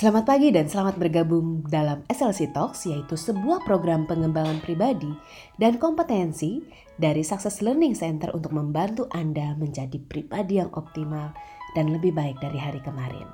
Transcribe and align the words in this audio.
Selamat 0.00 0.32
pagi 0.32 0.48
dan 0.48 0.64
selamat 0.64 0.96
bergabung 0.96 1.60
dalam 1.68 2.00
SLC 2.08 2.56
Talks 2.56 2.88
yaitu 2.88 3.20
sebuah 3.20 3.68
program 3.68 4.08
pengembangan 4.08 4.56
pribadi 4.64 5.12
dan 5.60 5.76
kompetensi 5.76 6.64
dari 6.96 7.20
Success 7.20 7.60
Learning 7.60 7.92
Center 7.92 8.32
untuk 8.32 8.56
membantu 8.56 9.12
Anda 9.12 9.52
menjadi 9.60 10.00
pribadi 10.00 10.56
yang 10.56 10.72
optimal 10.72 11.36
dan 11.76 11.92
lebih 11.92 12.16
baik 12.16 12.40
dari 12.40 12.56
hari 12.56 12.80
kemarin. 12.80 13.28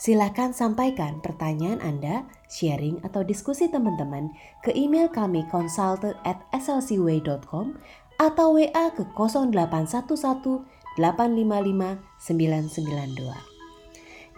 Silakan 0.00 0.56
sampaikan 0.56 1.20
pertanyaan 1.20 1.84
Anda, 1.84 2.24
sharing 2.48 3.04
atau 3.04 3.20
diskusi 3.20 3.68
teman-teman 3.68 4.32
ke 4.64 4.72
email 4.72 5.12
kami 5.12 5.44
consultant 5.52 6.16
at 6.24 6.40
slcway.com 6.56 7.76
atau 8.16 8.56
WA 8.56 8.88
ke 8.96 9.04
0811 9.04 10.64
855 10.96 12.00
992. 12.24 13.49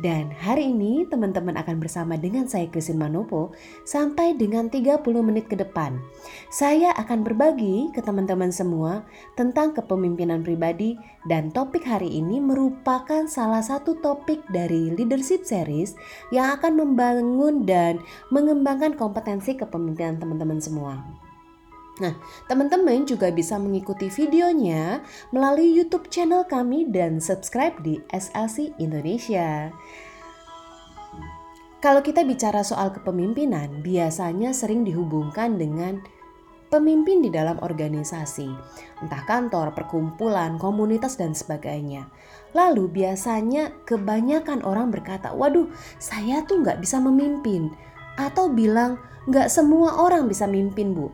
Dan 0.03 0.35
hari 0.35 0.75
ini 0.75 1.07
teman-teman 1.07 1.55
akan 1.55 1.79
bersama 1.79 2.19
dengan 2.19 2.51
saya 2.51 2.67
Christine 2.67 2.99
Manopo 2.99 3.55
sampai 3.87 4.35
dengan 4.35 4.67
30 4.67 4.99
menit 5.23 5.47
ke 5.47 5.55
depan. 5.55 5.95
Saya 6.51 6.91
akan 6.99 7.23
berbagi 7.23 7.95
ke 7.95 8.03
teman-teman 8.03 8.51
semua 8.51 9.07
tentang 9.39 9.71
kepemimpinan 9.71 10.43
pribadi 10.43 10.99
dan 11.31 11.55
topik 11.55 11.87
hari 11.87 12.19
ini 12.19 12.43
merupakan 12.43 13.31
salah 13.31 13.63
satu 13.63 13.95
topik 14.03 14.43
dari 14.51 14.91
leadership 14.91 15.47
series 15.47 15.95
yang 16.35 16.51
akan 16.59 16.83
membangun 16.83 17.63
dan 17.63 18.03
mengembangkan 18.35 18.99
kompetensi 18.99 19.55
kepemimpinan 19.55 20.19
teman-teman 20.19 20.59
semua. 20.59 21.22
Nah, 22.01 22.17
teman-teman 22.49 23.05
juga 23.05 23.29
bisa 23.29 23.61
mengikuti 23.61 24.09
videonya 24.09 25.05
melalui 25.29 25.77
YouTube 25.77 26.09
channel 26.09 26.49
kami 26.49 26.89
dan 26.89 27.21
subscribe 27.21 27.77
di 27.85 28.01
SLC 28.09 28.73
Indonesia. 28.81 29.69
Kalau 31.83 32.01
kita 32.01 32.23
bicara 32.23 32.63
soal 32.63 32.95
kepemimpinan, 32.95 33.83
biasanya 33.83 34.55
sering 34.55 34.87
dihubungkan 34.87 35.59
dengan 35.59 36.01
pemimpin 36.73 37.21
di 37.21 37.29
dalam 37.29 37.61
organisasi, 37.61 38.49
entah 39.05 39.23
kantor, 39.29 39.77
perkumpulan, 39.77 40.57
komunitas, 40.57 41.21
dan 41.21 41.37
sebagainya. 41.37 42.09
Lalu 42.57 42.89
biasanya 42.89 43.85
kebanyakan 43.85 44.65
orang 44.65 44.89
berkata, 44.89 45.37
waduh 45.37 45.69
saya 46.01 46.41
tuh 46.49 46.65
nggak 46.65 46.81
bisa 46.81 46.97
memimpin. 47.03 47.69
Atau 48.17 48.49
bilang, 48.49 48.97
nggak 49.29 49.53
semua 49.53 50.01
orang 50.01 50.31
bisa 50.31 50.49
mimpin 50.49 50.97
bu. 50.97 51.13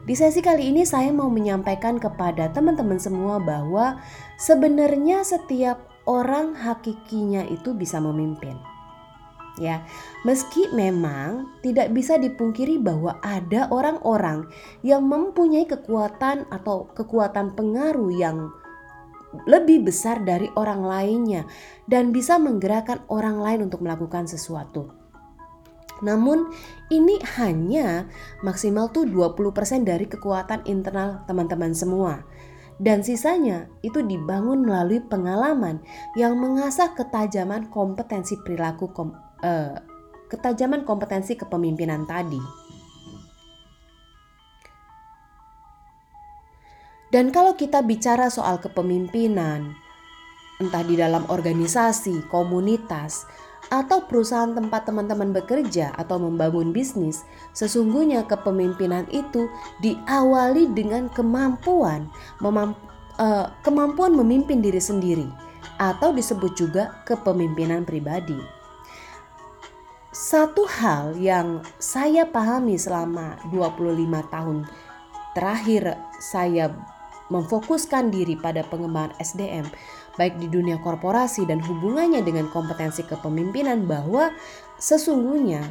Di 0.00 0.16
sesi 0.16 0.40
kali 0.40 0.72
ini 0.72 0.88
saya 0.88 1.12
mau 1.12 1.28
menyampaikan 1.28 2.00
kepada 2.00 2.48
teman-teman 2.50 2.96
semua 2.96 3.36
bahwa 3.36 4.00
sebenarnya 4.40 5.20
setiap 5.20 5.84
orang 6.08 6.56
hakikinya 6.56 7.44
itu 7.52 7.76
bisa 7.76 8.00
memimpin. 8.00 8.56
Ya, 9.60 9.84
meski 10.24 10.72
memang 10.72 11.52
tidak 11.60 11.92
bisa 11.92 12.16
dipungkiri 12.16 12.80
bahwa 12.80 13.20
ada 13.20 13.68
orang-orang 13.68 14.48
yang 14.80 15.04
mempunyai 15.04 15.68
kekuatan 15.68 16.48
atau 16.48 16.88
kekuatan 16.96 17.52
pengaruh 17.52 18.08
yang 18.14 18.48
lebih 19.44 19.84
besar 19.84 20.24
dari 20.24 20.48
orang 20.56 20.80
lainnya 20.80 21.44
dan 21.84 22.08
bisa 22.10 22.40
menggerakkan 22.40 23.04
orang 23.12 23.36
lain 23.36 23.68
untuk 23.68 23.84
melakukan 23.84 24.24
sesuatu. 24.24 24.99
Namun 26.00 26.48
ini 26.88 27.20
hanya 27.36 28.08
maksimal 28.40 28.88
tuh 28.90 29.04
20% 29.04 29.84
dari 29.84 30.08
kekuatan 30.08 30.64
internal 30.64 31.24
teman-teman 31.28 31.76
semua. 31.76 32.24
Dan 32.80 33.04
sisanya 33.04 33.68
itu 33.84 34.00
dibangun 34.00 34.64
melalui 34.64 35.04
pengalaman 35.04 35.84
yang 36.16 36.40
mengasah 36.40 36.96
ketajaman 36.96 37.68
kompetensi 37.68 38.40
perilaku 38.40 38.88
kom, 38.96 39.12
eh, 39.44 39.76
ketajaman 40.32 40.88
kompetensi 40.88 41.36
kepemimpinan 41.36 42.08
tadi. 42.08 42.40
Dan 47.10 47.34
kalau 47.34 47.58
kita 47.58 47.82
bicara 47.82 48.30
soal 48.30 48.62
kepemimpinan, 48.62 49.74
entah 50.62 50.84
di 50.86 50.94
dalam 50.94 51.26
organisasi, 51.26 52.30
komunitas, 52.30 53.26
atau 53.68 54.00
perusahaan 54.08 54.50
tempat 54.56 54.88
teman-teman 54.88 55.36
bekerja 55.36 55.92
atau 56.00 56.16
membangun 56.16 56.72
bisnis, 56.72 57.28
sesungguhnya 57.52 58.24
kepemimpinan 58.24 59.04
itu 59.12 59.46
diawali 59.84 60.72
dengan 60.72 61.12
kemampuan 61.12 62.08
memamp 62.40 62.74
uh, 63.20 63.52
kemampuan 63.60 64.16
memimpin 64.16 64.64
diri 64.64 64.80
sendiri 64.80 65.28
atau 65.76 66.16
disebut 66.16 66.56
juga 66.56 67.04
kepemimpinan 67.04 67.84
pribadi. 67.84 68.40
Satu 70.10 70.66
hal 70.66 71.14
yang 71.20 71.62
saya 71.78 72.26
pahami 72.26 72.74
selama 72.74 73.38
25 73.54 73.94
tahun 74.34 74.66
terakhir 75.38 75.94
saya 76.18 76.74
memfokuskan 77.30 78.10
diri 78.10 78.34
pada 78.34 78.66
pengembangan 78.66 79.14
SDM 79.22 79.64
baik 80.20 80.36
di 80.36 80.52
dunia 80.52 80.76
korporasi 80.84 81.48
dan 81.48 81.64
hubungannya 81.64 82.20
dengan 82.20 82.52
kompetensi 82.52 83.00
kepemimpinan 83.08 83.88
bahwa 83.88 84.28
sesungguhnya 84.76 85.64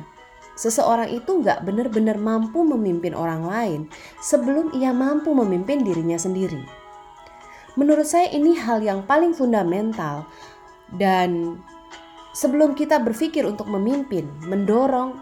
seseorang 0.57 1.13
itu 1.13 1.45
nggak 1.45 1.61
benar-benar 1.61 2.17
mampu 2.17 2.65
memimpin 2.65 3.13
orang 3.13 3.45
lain 3.45 3.81
sebelum 4.25 4.73
ia 4.73 4.89
mampu 4.89 5.37
memimpin 5.37 5.85
dirinya 5.85 6.17
sendiri. 6.17 6.65
Menurut 7.77 8.09
saya 8.09 8.27
ini 8.33 8.57
hal 8.57 8.81
yang 8.81 9.05
paling 9.05 9.37
fundamental 9.37 10.25
dan 10.97 11.61
sebelum 12.33 12.73
kita 12.73 12.97
berpikir 12.97 13.45
untuk 13.45 13.69
memimpin, 13.69 14.25
mendorong 14.49 15.21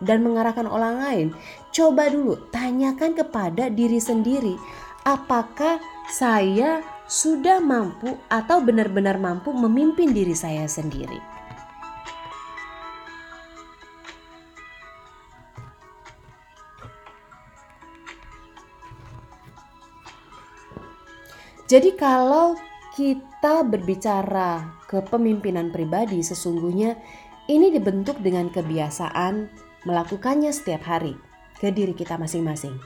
dan 0.00 0.24
mengarahkan 0.24 0.64
orang 0.64 0.96
lain, 0.98 1.26
coba 1.70 2.08
dulu 2.08 2.40
tanyakan 2.50 3.12
kepada 3.12 3.68
diri 3.68 4.00
sendiri, 4.00 4.56
apakah 5.06 5.78
saya 6.10 6.82
sudah 7.04 7.60
mampu 7.60 8.16
atau 8.32 8.64
benar-benar 8.64 9.20
mampu 9.20 9.52
memimpin 9.52 10.12
diri 10.12 10.32
saya 10.32 10.64
sendiri. 10.64 11.20
Jadi 21.64 21.96
kalau 21.96 22.60
kita 22.92 23.64
berbicara 23.64 24.84
kepemimpinan 24.86 25.72
pribadi 25.72 26.20
sesungguhnya 26.20 26.94
ini 27.50 27.72
dibentuk 27.72 28.20
dengan 28.20 28.52
kebiasaan 28.52 29.48
melakukannya 29.88 30.52
setiap 30.52 30.84
hari 30.86 31.16
ke 31.56 31.72
diri 31.72 31.96
kita 31.96 32.20
masing-masing. 32.20 32.76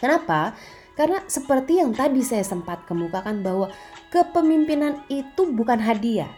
Kenapa? 0.00 0.56
Karena 0.92 1.24
seperti 1.24 1.80
yang 1.80 1.96
tadi 1.96 2.20
saya 2.20 2.44
sempat 2.44 2.84
kemukakan 2.84 3.40
bahwa 3.40 3.72
kepemimpinan 4.12 5.00
itu 5.08 5.48
bukan 5.48 5.80
hadiah. 5.80 6.28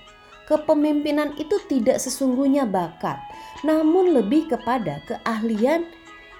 Kepemimpinan 0.45 1.35
itu 1.41 1.57
tidak 1.67 1.97
sesungguhnya 1.99 2.69
bakat, 2.69 3.17
namun 3.65 4.13
lebih 4.13 4.53
kepada 4.53 5.01
keahlian 5.09 5.89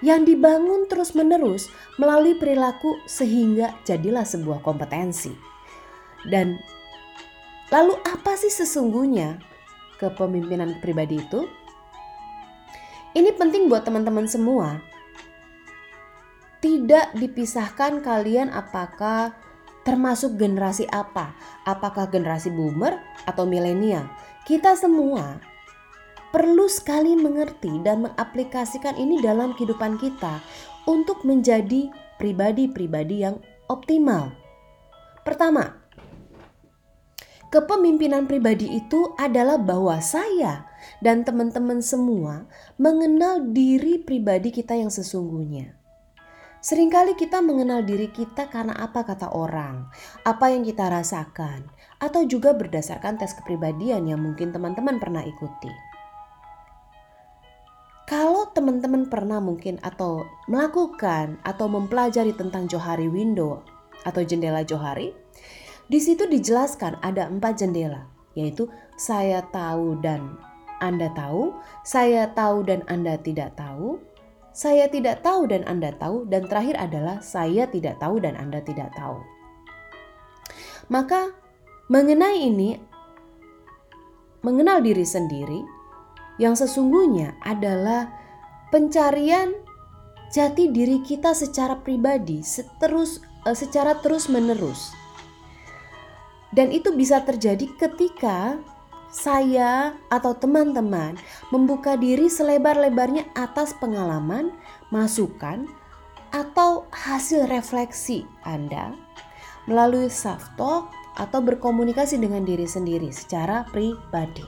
yang 0.05 0.21
dibangun 0.21 0.85
terus-menerus 0.85 1.73
melalui 1.97 2.37
perilaku 2.37 3.01
sehingga 3.09 3.73
jadilah 3.81 4.21
sebuah 4.21 4.61
kompetensi. 4.61 5.33
Dan 6.29 6.61
lalu 7.73 7.97
apa 8.05 8.37
sih 8.37 8.53
sesungguhnya 8.53 9.41
kepemimpinan 9.97 10.77
pribadi 10.85 11.17
itu? 11.17 11.49
Ini 13.17 13.33
penting 13.33 13.71
buat 13.71 13.87
teman-teman 13.87 14.29
semua 14.29 14.83
tidak 16.65 17.13
dipisahkan 17.13 18.01
kalian 18.01 18.49
apakah 18.49 19.37
termasuk 19.85 20.33
generasi 20.33 20.89
apa? 20.89 21.37
Apakah 21.61 22.09
generasi 22.09 22.49
boomer 22.49 22.97
atau 23.29 23.45
milenial? 23.45 24.09
Kita 24.49 24.73
semua 24.73 25.37
perlu 26.33 26.65
sekali 26.65 27.13
mengerti 27.13 27.69
dan 27.85 28.09
mengaplikasikan 28.09 28.97
ini 28.97 29.21
dalam 29.21 29.53
kehidupan 29.53 30.01
kita 30.01 30.41
untuk 30.89 31.21
menjadi 31.21 31.93
pribadi-pribadi 32.17 33.29
yang 33.29 33.37
optimal. 33.69 34.33
Pertama, 35.21 35.69
kepemimpinan 37.53 38.25
pribadi 38.25 38.73
itu 38.73 39.13
adalah 39.21 39.61
bahwa 39.61 40.01
saya 40.01 40.65
dan 40.97 41.21
teman-teman 41.21 41.85
semua 41.85 42.49
mengenal 42.81 43.53
diri 43.53 44.01
pribadi 44.01 44.49
kita 44.49 44.73
yang 44.73 44.89
sesungguhnya. 44.89 45.84
Seringkali 46.65 47.13
kita 47.13 47.45
mengenal 47.45 47.85
diri 47.85 48.09
kita 48.09 48.49
karena 48.49 48.73
apa 48.73 49.05
kata 49.05 49.37
orang, 49.37 49.85
apa 50.25 50.49
yang 50.49 50.65
kita 50.65 50.89
rasakan, 50.89 51.69
atau 52.01 52.25
juga 52.25 52.57
berdasarkan 52.57 53.21
tes 53.21 53.37
kepribadian 53.37 54.09
yang 54.09 54.17
mungkin 54.17 54.49
teman-teman 54.49 54.97
pernah 54.97 55.21
ikuti. 55.21 55.69
Kalau 58.09 58.49
teman-teman 58.49 59.05
pernah 59.13 59.37
mungkin 59.37 59.77
atau 59.85 60.25
melakukan 60.49 61.37
atau 61.45 61.69
mempelajari 61.69 62.33
tentang 62.33 62.65
Johari 62.65 63.13
Window 63.13 63.61
atau 64.01 64.25
jendela 64.25 64.65
Johari, 64.65 65.13
di 65.85 66.01
situ 66.01 66.25
dijelaskan 66.25 66.97
ada 67.05 67.29
empat 67.29 67.61
jendela, 67.61 68.09
yaitu 68.33 68.65
saya 68.97 69.45
tahu 69.53 70.01
dan 70.01 70.41
Anda 70.81 71.13
tahu, 71.13 71.53
saya 71.85 72.33
tahu 72.33 72.65
dan 72.65 72.81
Anda 72.89 73.21
tidak 73.21 73.53
tahu, 73.53 74.01
saya 74.55 74.87
tidak 74.87 75.19
tahu 75.19 75.51
dan 75.51 75.67
Anda 75.67 75.91
tahu, 75.99 76.31
dan 76.31 76.47
terakhir 76.47 76.79
adalah 76.79 77.19
saya 77.19 77.67
tidak 77.67 77.99
tahu 77.99 78.23
dan 78.23 78.39
Anda 78.39 78.63
tidak 78.63 78.95
tahu. 78.95 79.19
Maka 80.87 81.35
mengenai 81.91 82.39
ini, 82.39 82.79
mengenal 84.47 84.79
diri 84.79 85.03
sendiri 85.03 85.59
yang 86.39 86.55
sesungguhnya 86.55 87.35
adalah 87.43 88.15
pencarian 88.71 89.51
jati 90.31 90.71
diri 90.71 91.03
kita 91.03 91.35
secara 91.35 91.75
pribadi 91.83 92.39
seterus 92.39 93.19
eh, 93.43 93.57
secara 93.57 93.99
terus 93.99 94.31
menerus. 94.31 94.95
Dan 96.55 96.71
itu 96.71 96.95
bisa 96.95 97.19
terjadi 97.27 97.67
ketika 97.75 98.55
saya 99.15 99.95
atau 100.11 100.35
teman-teman 100.35 101.15
membuka 101.55 101.95
diri 101.95 102.27
selebar-lebarnya 102.27 103.31
atas 103.31 103.71
pengalaman, 103.79 104.51
masukan, 104.91 105.71
atau 106.35 106.83
hasil 106.91 107.47
refleksi 107.47 108.27
Anda 108.43 108.91
melalui 109.71 110.11
self 110.11 110.51
talk 110.59 110.91
atau 111.15 111.39
berkomunikasi 111.39 112.19
dengan 112.19 112.43
diri 112.43 112.67
sendiri 112.67 113.07
secara 113.15 113.63
pribadi. 113.71 114.43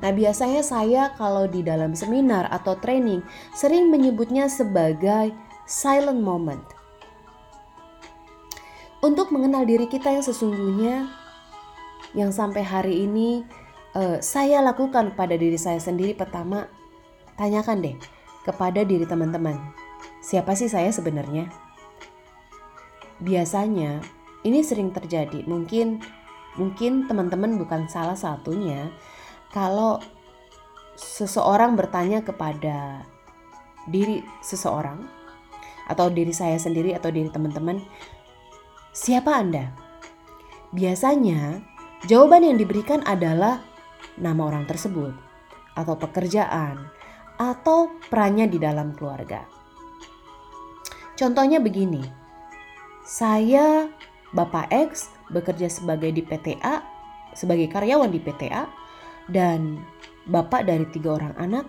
Nah, 0.00 0.10
biasanya 0.10 0.64
saya 0.64 1.02
kalau 1.14 1.44
di 1.44 1.60
dalam 1.60 1.92
seminar 1.92 2.48
atau 2.48 2.74
training 2.80 3.20
sering 3.52 3.92
menyebutnya 3.92 4.48
sebagai 4.48 5.30
silent 5.68 6.24
moment. 6.24 6.64
Untuk 9.04 9.28
mengenal 9.28 9.68
diri 9.68 9.86
kita 9.86 10.08
yang 10.08 10.24
sesungguhnya 10.24 11.08
yang 12.16 12.34
sampai 12.34 12.64
hari 12.66 13.06
ini 13.06 13.46
uh, 13.94 14.18
saya 14.22 14.60
lakukan 14.62 15.14
pada 15.14 15.34
diri 15.34 15.56
saya 15.56 15.78
sendiri 15.78 16.14
pertama 16.14 16.66
tanyakan 17.38 17.82
deh 17.82 17.96
kepada 18.44 18.84
diri 18.84 19.04
teman-teman 19.04 19.58
siapa 20.20 20.52
sih 20.52 20.68
saya 20.68 20.92
sebenarnya? 20.92 21.48
Biasanya 23.20 24.00
ini 24.44 24.60
sering 24.64 24.92
terjadi 24.92 25.44
mungkin 25.44 26.00
mungkin 26.56 27.08
teman-teman 27.08 27.56
bukan 27.60 27.88
salah 27.88 28.16
satunya 28.16 28.92
kalau 29.52 30.00
seseorang 30.96 31.76
bertanya 31.76 32.20
kepada 32.20 33.04
diri 33.88 34.20
seseorang 34.44 35.08
atau 35.88 36.06
diri 36.12 36.30
saya 36.30 36.60
sendiri 36.60 36.94
atau 36.94 37.08
diri 37.10 37.28
teman-teman 37.32 37.80
siapa 38.92 39.36
anda? 39.36 39.72
Biasanya 40.70 41.64
jawaban 42.06 42.46
yang 42.46 42.56
diberikan 42.60 43.02
adalah 43.02 43.58
nama 44.18 44.46
orang 44.46 44.68
tersebut, 44.68 45.12
atau 45.74 45.94
pekerjaan, 45.96 46.90
atau 47.40 47.94
perannya 48.12 48.46
di 48.50 48.58
dalam 48.60 48.92
keluarga. 48.92 49.44
Contohnya 51.16 51.60
begini, 51.60 52.04
saya 53.04 53.88
Bapak 54.32 54.70
X 54.70 55.10
bekerja 55.32 55.68
sebagai 55.68 56.12
di 56.14 56.22
PTA, 56.24 56.84
sebagai 57.36 57.68
karyawan 57.68 58.08
di 58.08 58.20
PTA, 58.20 58.64
dan 59.28 59.80
Bapak 60.28 60.68
dari 60.68 60.86
tiga 60.88 61.16
orang 61.20 61.34
anak, 61.36 61.66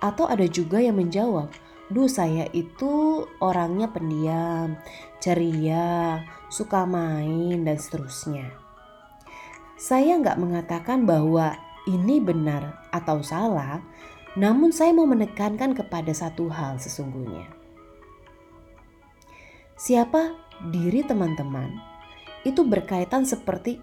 atau 0.00 0.26
ada 0.26 0.46
juga 0.48 0.80
yang 0.80 0.96
menjawab, 0.98 1.50
Duh 1.90 2.06
saya 2.06 2.46
itu 2.54 3.26
orangnya 3.42 3.90
pendiam, 3.90 4.78
ceria, 5.18 6.22
suka 6.46 6.86
main, 6.86 7.66
dan 7.66 7.74
seterusnya. 7.74 8.69
Saya 9.80 10.20
nggak 10.20 10.36
mengatakan 10.36 11.08
bahwa 11.08 11.56
ini 11.88 12.20
benar 12.20 12.84
atau 12.92 13.24
salah, 13.24 13.80
namun 14.36 14.76
saya 14.76 14.92
mau 14.92 15.08
menekankan 15.08 15.72
kepada 15.72 16.12
satu 16.12 16.52
hal 16.52 16.76
sesungguhnya. 16.76 17.48
Siapa 19.80 20.36
diri 20.68 21.00
teman-teman 21.00 21.80
itu 22.44 22.60
berkaitan 22.60 23.24
seperti 23.24 23.80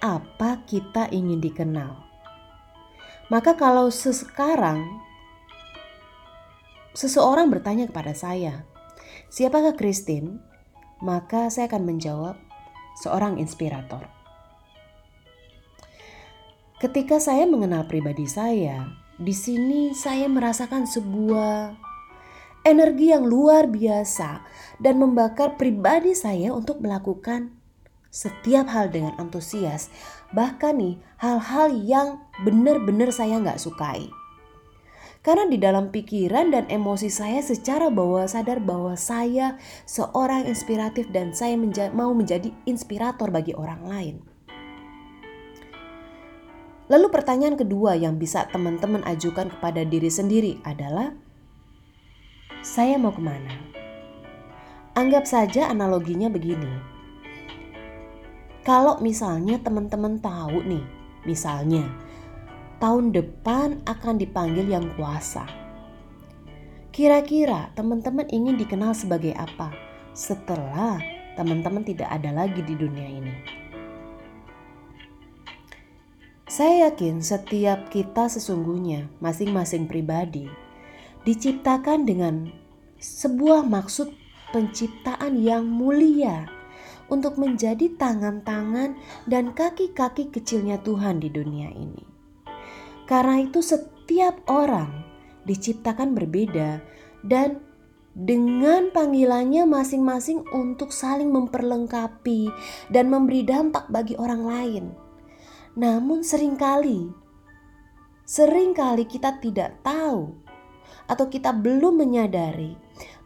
apa 0.00 0.64
kita 0.64 1.12
ingin 1.12 1.44
dikenal. 1.44 2.08
Maka 3.28 3.52
kalau 3.52 3.92
sekarang 3.92 4.80
seseorang 6.96 7.52
bertanya 7.52 7.84
kepada 7.84 8.16
saya, 8.16 8.64
siapakah 9.28 9.76
Christine? 9.76 10.40
Maka 11.04 11.52
saya 11.52 11.68
akan 11.68 11.84
menjawab 11.84 12.40
seorang 13.04 13.36
inspirator. 13.36 14.17
Ketika 16.78 17.18
saya 17.18 17.42
mengenal 17.42 17.90
pribadi 17.90 18.30
saya, 18.30 18.86
di 19.18 19.34
sini 19.34 19.98
saya 19.98 20.30
merasakan 20.30 20.86
sebuah 20.86 21.74
energi 22.62 23.10
yang 23.10 23.26
luar 23.26 23.66
biasa 23.66 24.46
dan 24.78 25.02
membakar 25.02 25.58
pribadi 25.58 26.14
saya 26.14 26.54
untuk 26.54 26.78
melakukan 26.78 27.50
setiap 28.14 28.70
hal 28.70 28.94
dengan 28.94 29.18
antusias. 29.18 29.90
Bahkan 30.30 30.78
nih 30.78 31.02
hal-hal 31.18 31.74
yang 31.82 32.22
benar-benar 32.46 33.10
saya 33.10 33.42
nggak 33.42 33.58
sukai. 33.58 34.06
Karena 35.26 35.50
di 35.50 35.58
dalam 35.58 35.90
pikiran 35.90 36.54
dan 36.54 36.70
emosi 36.70 37.10
saya 37.10 37.42
secara 37.42 37.90
bawah 37.90 38.30
sadar 38.30 38.62
bahwa 38.62 38.94
saya 38.94 39.58
seorang 39.82 40.46
inspiratif 40.46 41.10
dan 41.10 41.34
saya 41.34 41.58
menja 41.58 41.90
mau 41.90 42.14
menjadi 42.14 42.54
inspirator 42.70 43.34
bagi 43.34 43.50
orang 43.58 43.82
lain. 43.82 44.27
Lalu 46.88 47.12
pertanyaan 47.12 47.56
kedua 47.60 48.00
yang 48.00 48.16
bisa 48.16 48.48
teman-teman 48.48 49.04
ajukan 49.04 49.52
kepada 49.52 49.84
diri 49.84 50.08
sendiri 50.08 50.56
adalah, 50.64 51.12
saya 52.64 52.96
mau 52.96 53.12
ke 53.12 53.20
mana? 53.20 53.52
Anggap 54.96 55.28
saja 55.28 55.68
analoginya 55.68 56.32
begini. 56.32 56.96
Kalau 58.64 59.00
misalnya 59.04 59.60
teman-teman 59.60 60.16
tahu 60.20 60.64
nih, 60.64 60.84
misalnya 61.28 61.84
tahun 62.80 63.12
depan 63.12 63.84
akan 63.84 64.14
dipanggil 64.16 64.64
yang 64.64 64.88
kuasa. 64.96 65.44
Kira-kira 66.88 67.70
teman-teman 67.76 68.26
ingin 68.32 68.56
dikenal 68.56 68.96
sebagai 68.96 69.36
apa 69.36 69.70
setelah 70.16 70.98
teman-teman 71.36 71.84
tidak 71.84 72.10
ada 72.10 72.32
lagi 72.32 72.64
di 72.64 72.74
dunia 72.74 73.06
ini? 73.06 73.34
Saya 76.58 76.90
yakin 76.90 77.22
setiap 77.22 77.86
kita 77.86 78.26
sesungguhnya 78.26 79.06
masing-masing 79.22 79.86
pribadi 79.86 80.50
diciptakan 81.22 82.02
dengan 82.02 82.50
sebuah 82.98 83.62
maksud 83.62 84.10
penciptaan 84.50 85.38
yang 85.38 85.70
mulia 85.70 86.50
untuk 87.14 87.38
menjadi 87.38 87.94
tangan-tangan 87.94 88.98
dan 89.30 89.54
kaki-kaki 89.54 90.34
kecilnya 90.34 90.82
Tuhan 90.82 91.22
di 91.22 91.30
dunia 91.30 91.70
ini. 91.70 92.02
Karena 93.06 93.38
itu 93.38 93.62
setiap 93.62 94.42
orang 94.50 95.06
diciptakan 95.46 96.10
berbeda 96.10 96.82
dan 97.22 97.62
dengan 98.18 98.90
panggilannya 98.90 99.62
masing-masing 99.62 100.42
untuk 100.50 100.90
saling 100.90 101.30
memperlengkapi 101.30 102.50
dan 102.90 103.14
memberi 103.14 103.46
dampak 103.46 103.86
bagi 103.94 104.18
orang 104.18 104.42
lain. 104.42 105.06
Namun 105.78 106.26
sering 106.26 106.58
kali, 106.58 107.06
sering 108.26 108.74
kali 108.74 109.06
kita 109.06 109.38
tidak 109.38 109.78
tahu 109.86 110.34
atau 111.06 111.30
kita 111.30 111.54
belum 111.54 112.02
menyadari 112.02 112.74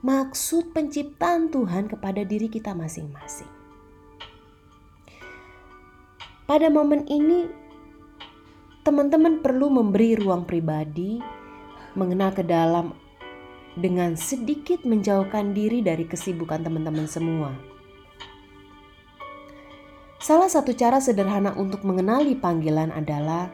maksud 0.04 0.76
penciptaan 0.76 1.48
Tuhan 1.48 1.88
kepada 1.88 2.20
diri 2.28 2.52
kita 2.52 2.76
masing-masing. 2.76 3.48
Pada 6.44 6.68
momen 6.68 7.08
ini, 7.08 7.48
teman-teman 8.84 9.40
perlu 9.40 9.72
memberi 9.72 10.12
ruang 10.20 10.44
pribadi, 10.44 11.24
mengenal 11.96 12.36
ke 12.36 12.44
dalam 12.44 12.92
dengan 13.80 14.12
sedikit 14.12 14.84
menjauhkan 14.84 15.56
diri 15.56 15.80
dari 15.80 16.04
kesibukan 16.04 16.60
teman-teman 16.60 17.08
semua 17.08 17.71
Salah 20.22 20.46
satu 20.46 20.70
cara 20.70 21.02
sederhana 21.02 21.50
untuk 21.58 21.82
mengenali 21.82 22.38
panggilan 22.38 22.94
adalah 22.94 23.50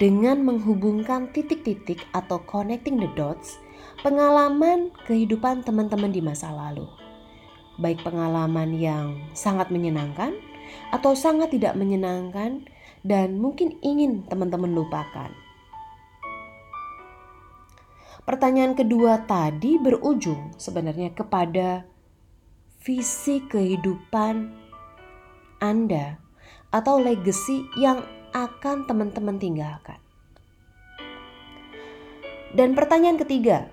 dengan 0.00 0.40
menghubungkan 0.40 1.28
titik-titik 1.28 2.00
atau 2.16 2.40
connecting 2.48 2.96
the 2.96 3.10
dots 3.12 3.60
pengalaman 4.00 4.88
kehidupan 5.04 5.60
teman-teman 5.60 6.08
di 6.08 6.24
masa 6.24 6.48
lalu. 6.56 6.88
Baik 7.76 8.00
pengalaman 8.00 8.80
yang 8.80 9.28
sangat 9.36 9.68
menyenangkan 9.68 10.32
atau 10.88 11.12
sangat 11.12 11.52
tidak 11.52 11.76
menyenangkan 11.76 12.64
dan 13.04 13.36
mungkin 13.36 13.76
ingin 13.84 14.24
teman-teman 14.24 14.72
lupakan. 14.72 15.28
Pertanyaan 18.24 18.72
kedua 18.72 19.28
tadi 19.28 19.76
berujung 19.76 20.56
sebenarnya 20.56 21.12
kepada 21.12 21.84
visi 22.80 23.44
kehidupan 23.44 24.59
anda 25.60 26.18
atau 26.72 26.98
legacy 26.98 27.68
yang 27.76 28.02
akan 28.32 28.88
teman-teman 28.88 29.36
tinggalkan. 29.36 30.00
Dan 32.50 32.74
pertanyaan 32.74 33.20
ketiga 33.20 33.70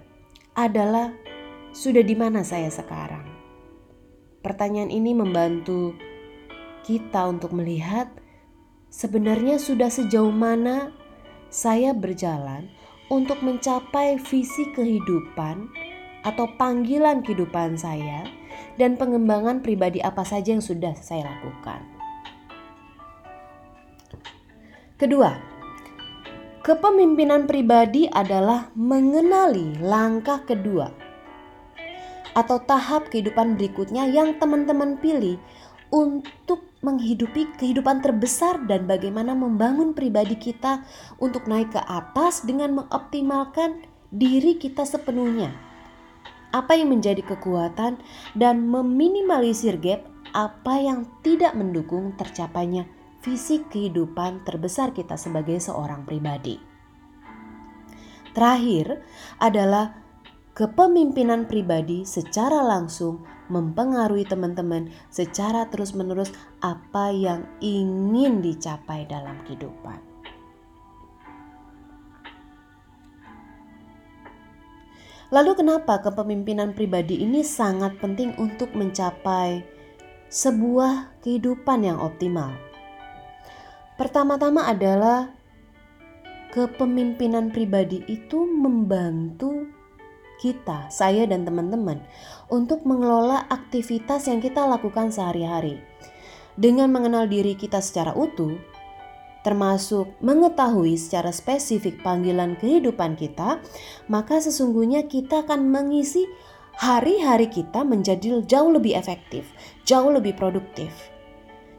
adalah 0.53 1.09
sudah 1.73 2.05
di 2.05 2.13
mana 2.13 2.45
saya 2.45 2.69
sekarang? 2.69 3.25
Pertanyaan 4.45 4.93
ini 4.93 5.17
membantu 5.17 5.97
kita 6.85 7.25
untuk 7.25 7.57
melihat 7.57 8.07
sebenarnya 8.93 9.57
sudah 9.57 9.89
sejauh 9.89 10.31
mana 10.31 10.93
saya 11.49 11.91
berjalan 11.95 12.69
untuk 13.07 13.39
mencapai 13.41 14.19
visi 14.19 14.69
kehidupan 14.75 15.67
atau 16.27 16.45
panggilan 16.59 17.23
kehidupan 17.23 17.79
saya 17.79 18.27
dan 18.77 18.95
pengembangan 18.95 19.65
pribadi 19.65 19.99
apa 19.99 20.21
saja 20.21 20.53
yang 20.53 20.63
sudah 20.63 20.93
saya 20.99 21.25
lakukan. 21.25 21.81
Kedua, 24.97 25.29
kepemimpinan 26.65 27.45
pribadi 27.45 28.09
adalah 28.09 28.73
mengenali 28.73 29.77
langkah 29.77 30.41
kedua 30.41 30.89
atau 32.37 32.57
tahap 32.61 33.09
kehidupan 33.09 33.57
berikutnya 33.57 34.09
yang 34.09 34.37
teman-teman 34.37 34.97
pilih 35.01 35.41
untuk 35.89 36.65
menghidupi 36.85 37.57
kehidupan 37.57 38.05
terbesar 38.05 38.61
dan 38.69 38.85
bagaimana 38.85 39.33
membangun 39.33 39.97
pribadi 39.97 40.37
kita 40.37 40.85
untuk 41.17 41.49
naik 41.49 41.73
ke 41.73 41.81
atas 41.81 42.45
dengan 42.45 42.83
mengoptimalkan 42.83 43.81
diri 44.13 44.57
kita 44.61 44.85
sepenuhnya 44.85 45.66
apa 46.57 46.73
yang 46.73 46.89
menjadi 46.89 47.21
kekuatan 47.21 48.01
dan 48.33 48.55
meminimalisir 48.65 49.77
gap 49.77 50.09
apa 50.33 50.81
yang 50.81 51.05
tidak 51.21 51.53
mendukung 51.53 52.17
tercapainya 52.17 52.89
visi 53.21 53.61
kehidupan 53.61 54.41
terbesar 54.41 54.89
kita 54.89 55.13
sebagai 55.13 55.61
seorang 55.61 56.01
pribadi. 56.07 56.57
Terakhir 58.33 59.01
adalah 59.37 59.97
kepemimpinan 60.57 61.45
pribadi 61.45 62.05
secara 62.05 62.65
langsung 62.65 63.21
mempengaruhi 63.49 64.25
teman-teman 64.25 64.89
secara 65.13 65.69
terus-menerus 65.69 66.33
apa 66.61 67.13
yang 67.13 67.45
ingin 67.61 68.41
dicapai 68.41 69.05
dalam 69.05 69.41
kehidupan. 69.45 70.06
Lalu 75.27 75.59
kenapa 75.59 75.99
kepemimpinan 75.99 76.71
pribadi 76.71 77.19
ini 77.19 77.43
sangat 77.43 77.99
penting 77.99 78.31
untuk 78.39 78.71
mencapai 78.71 79.59
sebuah 80.31 81.19
kehidupan 81.19 81.83
yang 81.83 81.99
optimal? 81.99 82.55
Pertama-tama 83.99 84.63
adalah 84.63 85.35
kepemimpinan 86.55 87.51
pribadi 87.51 88.07
itu 88.07 88.47
membantu 88.47 89.67
kita, 90.39 90.87
saya 90.87 91.27
dan 91.27 91.43
teman-teman 91.43 91.99
untuk 92.47 92.87
mengelola 92.87 93.51
aktivitas 93.51 94.31
yang 94.31 94.39
kita 94.39 94.63
lakukan 94.63 95.11
sehari-hari. 95.11 95.83
Dengan 96.55 96.87
mengenal 96.87 97.27
diri 97.27 97.53
kita 97.53 97.83
secara 97.83 98.15
utuh, 98.15 98.55
termasuk 99.47 100.11
mengetahui 100.19 100.99
secara 100.99 101.31
spesifik 101.31 102.03
panggilan 102.03 102.59
kehidupan 102.59 103.15
kita, 103.15 103.63
maka 104.11 104.43
sesungguhnya 104.43 105.07
kita 105.07 105.47
akan 105.47 105.71
mengisi 105.71 106.27
hari-hari 106.75 107.47
kita 107.47 107.87
menjadi 107.87 108.43
jauh 108.43 108.75
lebih 108.75 108.99
efektif, 108.99 109.47
jauh 109.87 110.11
lebih 110.11 110.35
produktif. 110.35 110.91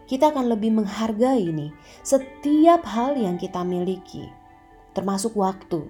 Kita 0.08 0.32
akan 0.32 0.48
lebih 0.48 0.80
menghargai 0.80 1.44
ini 1.44 1.68
setiap 2.00 2.88
hal 2.88 3.20
yang 3.20 3.36
kita 3.36 3.60
miliki, 3.60 4.24
termasuk 4.96 5.36
waktu, 5.36 5.84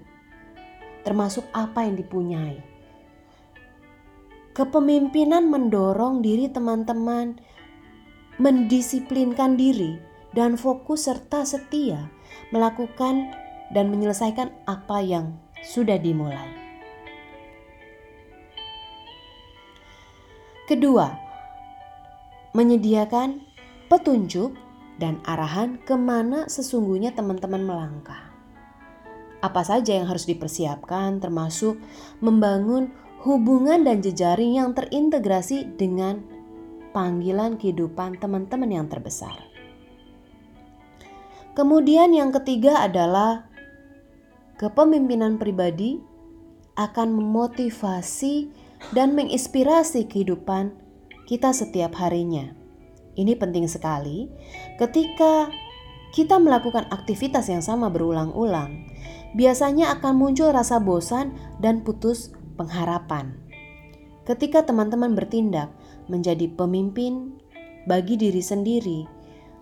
termasuk 1.07 1.47
apa 1.55 1.87
yang 1.87 1.95
dipunyai. 1.95 2.59
Kepemimpinan 4.51 5.47
mendorong 5.47 6.19
diri 6.19 6.51
teman-teman 6.51 7.39
mendisiplinkan 8.35 9.55
diri 9.55 10.08
dan 10.33 10.55
fokus 10.55 11.09
serta 11.09 11.45
setia 11.45 12.09
melakukan 12.53 13.33
dan 13.73 13.89
menyelesaikan 13.89 14.53
apa 14.65 15.01
yang 15.01 15.37
sudah 15.61 15.97
dimulai. 15.97 16.49
Kedua, 20.69 21.09
menyediakan 22.53 23.41
petunjuk 23.89 24.53
dan 25.01 25.17
arahan 25.25 25.81
ke 25.81 25.97
mana 25.97 26.45
sesungguhnya 26.45 27.17
teman-teman 27.17 27.65
melangkah. 27.65 28.29
Apa 29.41 29.65
saja 29.65 29.97
yang 29.97 30.05
harus 30.05 30.29
dipersiapkan 30.29 31.23
termasuk 31.23 31.81
membangun 32.21 32.93
hubungan 33.25 33.81
dan 33.81 34.03
jejaring 34.03 34.61
yang 34.61 34.77
terintegrasi 34.77 35.73
dengan 35.73 36.21
panggilan 36.93 37.57
kehidupan 37.57 38.21
teman-teman 38.21 38.69
yang 38.69 38.85
terbesar. 38.85 39.48
Kemudian 41.59 42.15
yang 42.15 42.31
ketiga 42.31 42.87
adalah 42.87 43.51
kepemimpinan 44.55 45.35
pribadi 45.35 45.99
akan 46.79 47.19
memotivasi 47.19 48.47
dan 48.95 49.11
menginspirasi 49.11 50.07
kehidupan 50.07 50.71
kita 51.27 51.51
setiap 51.51 51.99
harinya. 51.99 52.55
Ini 53.19 53.35
penting 53.35 53.67
sekali 53.67 54.31
ketika 54.79 55.51
kita 56.15 56.39
melakukan 56.39 56.87
aktivitas 56.95 57.51
yang 57.51 57.59
sama 57.59 57.91
berulang-ulang. 57.91 58.87
Biasanya 59.35 59.99
akan 59.99 60.15
muncul 60.15 60.55
rasa 60.55 60.79
bosan 60.79 61.35
dan 61.59 61.83
putus 61.83 62.31
pengharapan. 62.55 63.35
Ketika 64.23 64.63
teman-teman 64.63 65.11
bertindak 65.11 65.75
menjadi 66.07 66.47
pemimpin 66.55 67.35
bagi 67.83 68.15
diri 68.15 68.39
sendiri, 68.39 69.03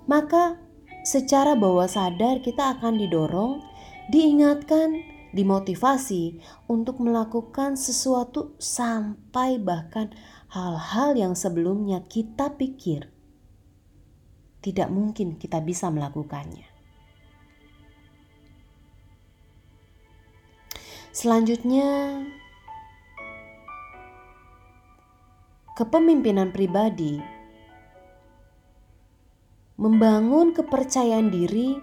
maka 0.06 0.67
secara 1.08 1.56
bawah 1.56 1.88
sadar 1.88 2.44
kita 2.44 2.76
akan 2.76 3.00
didorong, 3.00 3.64
diingatkan, 4.12 5.08
dimotivasi 5.32 6.44
untuk 6.68 7.00
melakukan 7.00 7.80
sesuatu 7.80 8.60
sampai 8.60 9.56
bahkan 9.56 10.12
hal-hal 10.52 11.16
yang 11.16 11.32
sebelumnya 11.32 12.04
kita 12.12 12.60
pikir 12.60 13.08
tidak 14.60 14.92
mungkin 14.92 15.40
kita 15.40 15.64
bisa 15.64 15.88
melakukannya. 15.88 16.68
Selanjutnya, 21.16 22.20
kepemimpinan 25.80 26.52
pribadi 26.52 27.37
membangun 29.78 30.52
kepercayaan 30.58 31.30
diri 31.30 31.78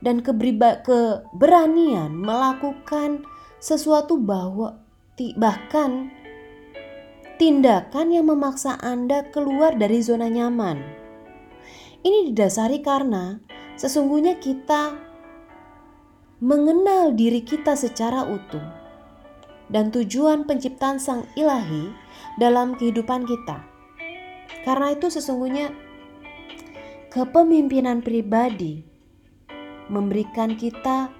dan 0.00 0.22
keberanian 0.22 2.14
melakukan 2.14 3.26
sesuatu 3.58 4.18
bahwa 4.18 4.78
bahkan 5.38 6.10
tindakan 7.38 8.14
yang 8.14 8.30
memaksa 8.30 8.78
Anda 8.78 9.26
keluar 9.34 9.74
dari 9.74 9.98
zona 10.02 10.30
nyaman. 10.30 10.78
Ini 12.04 12.30
didasari 12.30 12.84
karena 12.84 13.38
sesungguhnya 13.74 14.38
kita 14.38 14.94
mengenal 16.44 17.16
diri 17.16 17.40
kita 17.40 17.72
secara 17.74 18.28
utuh 18.28 18.62
dan 19.72 19.88
tujuan 19.88 20.44
penciptaan 20.44 21.00
Sang 21.00 21.24
Ilahi 21.34 21.88
dalam 22.36 22.76
kehidupan 22.76 23.24
kita. 23.24 23.64
Karena 24.68 24.92
itu 24.92 25.08
sesungguhnya 25.08 25.72
kepemimpinan 27.14 28.02
pribadi 28.02 28.82
memberikan 29.86 30.58
kita 30.58 31.14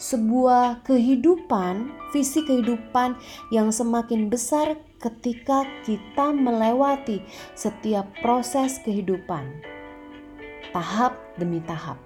sebuah 0.00 0.80
kehidupan, 0.88 1.92
visi 2.16 2.40
kehidupan 2.48 3.12
yang 3.52 3.68
semakin 3.68 4.32
besar 4.32 4.80
ketika 4.96 5.68
kita 5.84 6.32
melewati 6.32 7.20
setiap 7.52 8.08
proses 8.24 8.80
kehidupan, 8.80 9.44
tahap 10.72 11.20
demi 11.36 11.60
tahap. 11.60 12.00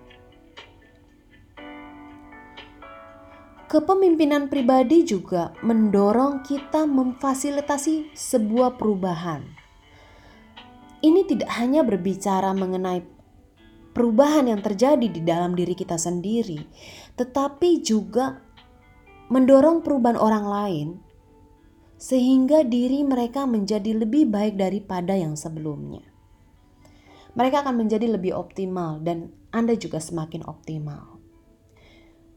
Kepemimpinan 3.71 4.51
pribadi 4.51 5.07
juga 5.07 5.55
mendorong 5.63 6.43
kita 6.43 6.91
memfasilitasi 6.91 8.19
sebuah 8.19 8.75
perubahan 8.83 9.62
ini 11.03 11.27
tidak 11.27 11.51
hanya 11.59 11.83
berbicara 11.83 12.55
mengenai 12.55 13.03
perubahan 13.93 14.49
yang 14.49 14.65
terjadi 14.65 15.05
di 15.05 15.21
dalam 15.21 15.53
diri 15.53 15.77
kita 15.77 16.01
sendiri, 16.01 16.65
tetapi 17.19 17.85
juga 17.85 18.41
mendorong 19.29 19.85
perubahan 19.85 20.19
orang 20.19 20.47
lain 20.49 20.89
sehingga 22.03 22.67
diri 22.67 23.07
mereka 23.07 23.47
menjadi 23.47 23.95
lebih 23.95 24.27
baik 24.27 24.59
daripada 24.59 25.15
yang 25.15 25.39
sebelumnya. 25.39 26.03
Mereka 27.39 27.63
akan 27.63 27.87
menjadi 27.87 28.11
lebih 28.11 28.35
optimal 28.35 28.99
dan 29.01 29.31
Anda 29.55 29.79
juga 29.79 30.03
semakin 30.03 30.43
optimal. 30.45 31.23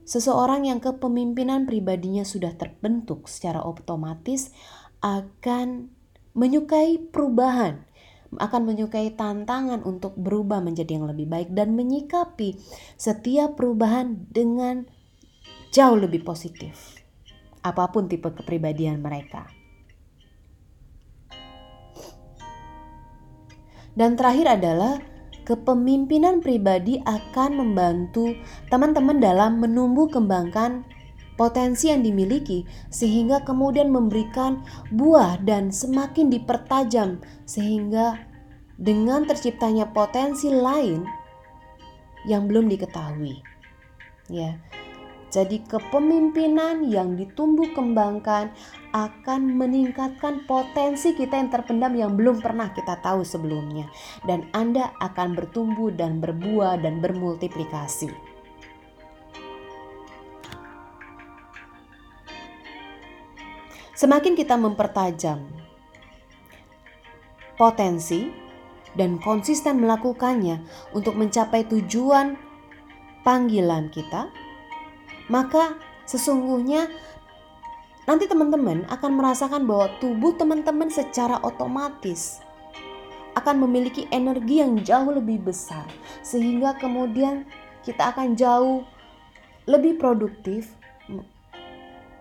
seseorang 0.06 0.70
yang 0.70 0.78
kepemimpinan 0.78 1.66
pribadinya 1.66 2.22
sudah 2.22 2.54
terbentuk 2.54 3.26
secara 3.26 3.66
otomatis 3.66 4.54
akan 5.02 5.90
menyukai 6.38 7.10
perubahan, 7.10 7.90
akan 8.34 8.62
menyukai 8.66 9.14
tantangan 9.14 9.86
untuk 9.86 10.18
berubah 10.18 10.60
menjadi 10.64 10.98
yang 10.98 11.06
lebih 11.06 11.30
baik 11.30 11.50
dan 11.54 11.78
menyikapi 11.78 12.58
setiap 12.98 13.54
perubahan 13.60 14.26
dengan 14.32 14.90
jauh 15.70 16.00
lebih 16.00 16.26
positif. 16.26 16.98
Apa 17.62 17.90
pun 17.94 18.10
tipe 18.10 18.30
kepribadian 18.30 19.02
mereka. 19.02 19.50
Dan 23.96 24.20
terakhir 24.20 24.60
adalah 24.60 25.00
kepemimpinan 25.48 26.44
pribadi 26.44 27.00
akan 27.06 27.52
membantu 27.56 28.36
teman-teman 28.68 29.24
dalam 29.24 29.64
menumbuh 29.64 30.12
kembangkan 30.12 30.84
potensi 31.36 31.92
yang 31.92 32.04
dimiliki 32.04 32.64
sehingga 32.88 33.44
kemudian 33.44 33.92
memberikan 33.92 34.64
buah 34.92 35.40
dan 35.44 35.72
semakin 35.72 36.32
dipertajam 36.32 37.20
sehingga 37.44 38.20
dengan 38.76 39.24
terciptanya 39.24 39.92
potensi 39.96 40.52
lain 40.52 41.04
yang 42.28 42.50
belum 42.50 42.68
diketahui. 42.68 43.40
Ya. 44.28 44.60
Jadi 45.36 45.68
kepemimpinan 45.68 46.88
yang 46.88 47.20
ditumbuh 47.20 47.68
kembangkan 47.76 48.56
akan 48.96 49.42
meningkatkan 49.60 50.48
potensi 50.48 51.12
kita 51.12 51.36
yang 51.36 51.52
terpendam 51.52 51.92
yang 51.92 52.16
belum 52.16 52.40
pernah 52.40 52.72
kita 52.72 53.04
tahu 53.04 53.28
sebelumnya 53.28 53.92
dan 54.24 54.48
Anda 54.56 54.96
akan 55.04 55.36
bertumbuh 55.36 55.92
dan 55.92 56.24
berbuah 56.24 56.80
dan 56.80 57.04
bermultiplikasi. 57.04 58.35
Semakin 63.96 64.36
kita 64.36 64.60
mempertajam 64.60 65.48
potensi 67.56 68.28
dan 68.92 69.16
konsisten 69.24 69.80
melakukannya 69.80 70.60
untuk 70.92 71.16
mencapai 71.16 71.64
tujuan 71.72 72.36
panggilan 73.24 73.88
kita, 73.96 74.28
maka 75.32 75.80
sesungguhnya 76.04 76.92
nanti 78.04 78.28
teman-teman 78.28 78.84
akan 78.92 79.12
merasakan 79.16 79.64
bahwa 79.64 79.88
tubuh 80.04 80.36
teman-teman 80.36 80.92
secara 80.92 81.40
otomatis 81.42 82.44
akan 83.40 83.64
memiliki 83.64 84.12
energi 84.12 84.60
yang 84.60 84.80
jauh 84.84 85.12
lebih 85.12 85.40
besar 85.40 85.88
sehingga 86.20 86.76
kemudian 86.78 87.48
kita 87.88 88.12
akan 88.12 88.36
jauh 88.36 88.84
lebih 89.66 89.98
produktif 89.98 90.76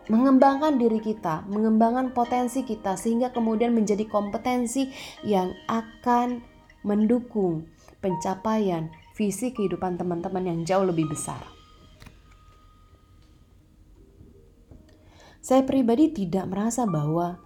mengembangkan 0.08 0.76
diri 0.76 1.00
kita, 1.00 1.48
mengembangkan 1.48 2.12
potensi 2.12 2.64
kita 2.64 2.96
sehingga 2.96 3.32
kemudian 3.32 3.72
menjadi 3.72 4.04
kompetensi 4.04 4.92
yang 5.24 5.52
akan 5.68 6.44
mendukung 6.84 7.68
pencapaian 8.04 8.92
visi 9.16 9.56
kehidupan 9.56 9.96
teman-teman 9.96 10.44
yang 10.44 10.60
jauh 10.68 10.84
lebih 10.84 11.08
besar. 11.08 11.40
Saya 15.44 15.60
pribadi 15.64 16.08
tidak 16.12 16.48
merasa 16.48 16.88
bahwa 16.88 17.36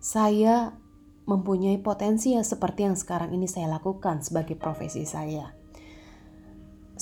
saya 0.00 0.76
mempunyai 1.24 1.80
potensi 1.80 2.36
yang 2.36 2.44
seperti 2.44 2.84
yang 2.84 2.96
sekarang 2.98 3.32
ini 3.32 3.48
saya 3.48 3.72
lakukan 3.72 4.20
sebagai 4.20 4.58
profesi 4.58 5.08
saya. 5.08 5.61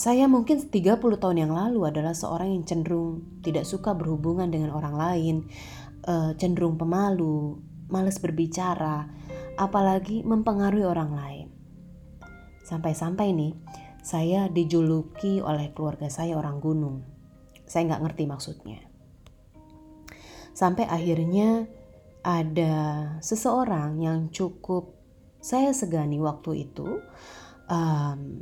Saya 0.00 0.25
mungkin 0.33 0.64
30 0.64 0.97
tahun 0.97 1.45
yang 1.45 1.52
lalu 1.52 1.85
adalah 1.85 2.16
seorang 2.16 2.57
yang 2.57 2.64
cenderung 2.64 3.21
tidak 3.45 3.69
suka 3.69 3.93
berhubungan 3.93 4.49
dengan 4.49 4.73
orang 4.73 4.97
lain, 4.97 5.36
eh, 6.08 6.32
cenderung 6.41 6.80
pemalu, 6.80 7.60
males 7.93 8.17
berbicara, 8.17 9.04
apalagi 9.60 10.25
mempengaruhi 10.25 10.89
orang 10.89 11.13
lain. 11.13 11.47
Sampai-sampai 12.65 13.28
nih, 13.36 13.52
saya 14.00 14.49
dijuluki 14.49 15.45
oleh 15.45 15.69
keluarga 15.76 16.08
saya 16.08 16.32
orang 16.41 16.65
gunung. 16.65 17.04
Saya 17.69 17.93
nggak 17.93 18.00
ngerti 18.08 18.25
maksudnya. 18.25 18.80
Sampai 20.56 20.89
akhirnya 20.89 21.69
ada 22.25 22.73
seseorang 23.21 24.00
yang 24.00 24.32
cukup 24.32 24.97
saya 25.45 25.76
segani 25.76 26.17
waktu 26.17 26.73
itu, 26.73 27.04
um, 27.69 28.41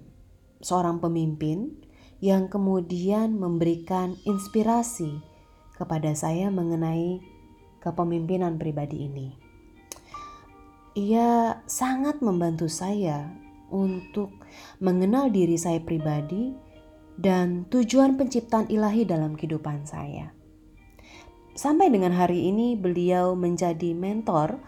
seorang 0.61 0.99
pemimpin 0.99 1.79
yang 2.18 2.51
kemudian 2.51 3.38
memberikan 3.38 4.18
inspirasi 4.27 5.23
kepada 5.79 6.11
saya 6.18 6.51
mengenai 6.51 7.23
kepemimpinan 7.79 8.59
pribadi 8.59 9.07
ini. 9.07 9.29
Ia 10.99 11.62
sangat 11.71 12.18
membantu 12.18 12.66
saya 12.66 13.31
untuk 13.71 14.35
mengenal 14.83 15.31
diri 15.31 15.55
saya 15.55 15.79
pribadi 15.79 16.51
dan 17.14 17.71
tujuan 17.71 18.18
penciptaan 18.18 18.66
ilahi 18.66 19.07
dalam 19.07 19.38
kehidupan 19.38 19.87
saya. 19.87 20.35
Sampai 21.55 21.90
dengan 21.90 22.14
hari 22.14 22.51
ini 22.51 22.75
beliau 22.79 23.35
menjadi 23.38 23.94
mentor 23.94 24.59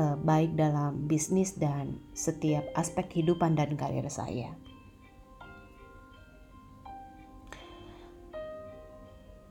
eh, 0.00 0.16
baik 0.16 0.56
dalam 0.56 1.08
bisnis 1.08 1.56
dan 1.56 2.00
setiap 2.16 2.64
aspek 2.76 3.08
kehidupan 3.12 3.56
dan 3.56 3.76
karir 3.76 4.04
saya. 4.08 4.56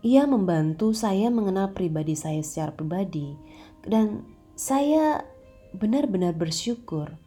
Ia 0.05 0.29
membantu 0.29 0.93
saya 0.93 1.33
mengenal 1.33 1.73
pribadi 1.73 2.13
saya 2.13 2.45
secara 2.45 2.69
pribadi 2.69 3.33
dan 3.81 4.21
saya 4.53 5.25
benar-benar 5.73 6.37
bersyukur 6.37 7.17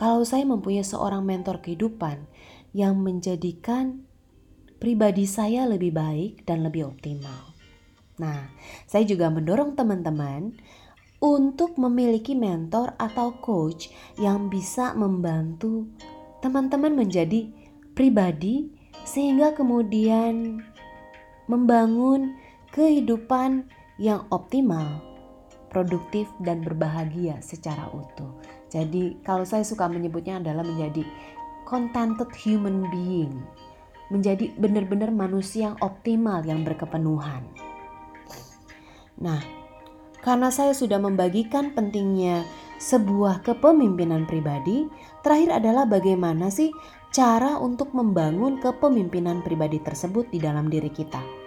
kalau 0.00 0.24
saya 0.24 0.48
mempunyai 0.48 0.80
seorang 0.80 1.28
mentor 1.28 1.60
kehidupan 1.60 2.24
yang 2.72 2.96
menjadikan 3.04 4.08
pribadi 4.80 5.28
saya 5.28 5.68
lebih 5.68 5.92
baik 5.92 6.48
dan 6.48 6.64
lebih 6.64 6.88
optimal. 6.88 7.52
Nah, 8.16 8.48
saya 8.88 9.04
juga 9.04 9.28
mendorong 9.28 9.76
teman-teman 9.76 10.56
untuk 11.20 11.76
memiliki 11.76 12.32
mentor 12.32 12.96
atau 12.96 13.36
coach 13.42 13.92
yang 14.16 14.48
bisa 14.48 14.96
membantu 14.96 15.84
teman-teman 16.40 16.94
menjadi 16.94 17.50
pribadi 17.92 18.70
sehingga 19.02 19.50
kemudian 19.52 20.62
membangun 21.48 22.36
kehidupan 22.70 23.66
yang 23.98 24.28
optimal, 24.30 25.02
produktif 25.72 26.28
dan 26.44 26.62
berbahagia 26.62 27.40
secara 27.42 27.88
utuh. 27.90 28.30
Jadi 28.68 29.18
kalau 29.24 29.48
saya 29.48 29.64
suka 29.64 29.88
menyebutnya 29.88 30.38
adalah 30.38 30.62
menjadi 30.62 31.02
contented 31.64 32.28
human 32.36 32.88
being. 32.92 33.34
Menjadi 34.08 34.56
benar-benar 34.56 35.12
manusia 35.12 35.72
yang 35.72 35.76
optimal 35.84 36.40
yang 36.40 36.64
berkepenuhan. 36.64 37.44
Nah, 39.20 39.44
karena 40.24 40.48
saya 40.48 40.72
sudah 40.72 40.96
membagikan 40.96 41.76
pentingnya 41.76 42.48
sebuah 42.80 43.44
kepemimpinan 43.44 44.24
pribadi, 44.24 44.88
terakhir 45.20 45.60
adalah 45.60 45.84
bagaimana 45.84 46.48
sih 46.48 46.72
cara 47.12 47.60
untuk 47.60 47.92
membangun 47.92 48.62
kepemimpinan 48.64 49.44
pribadi 49.44 49.76
tersebut 49.82 50.30
di 50.32 50.40
dalam 50.40 50.72
diri 50.72 50.88
kita. 50.88 51.37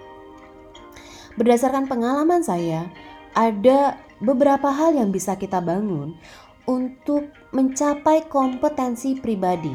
Berdasarkan 1.40 1.88
pengalaman 1.88 2.44
saya, 2.44 2.92
ada 3.32 3.96
beberapa 4.20 4.68
hal 4.68 5.00
yang 5.00 5.16
bisa 5.16 5.40
kita 5.40 5.64
bangun 5.64 6.20
untuk 6.68 7.32
mencapai 7.56 8.28
kompetensi 8.28 9.16
pribadi 9.18 9.72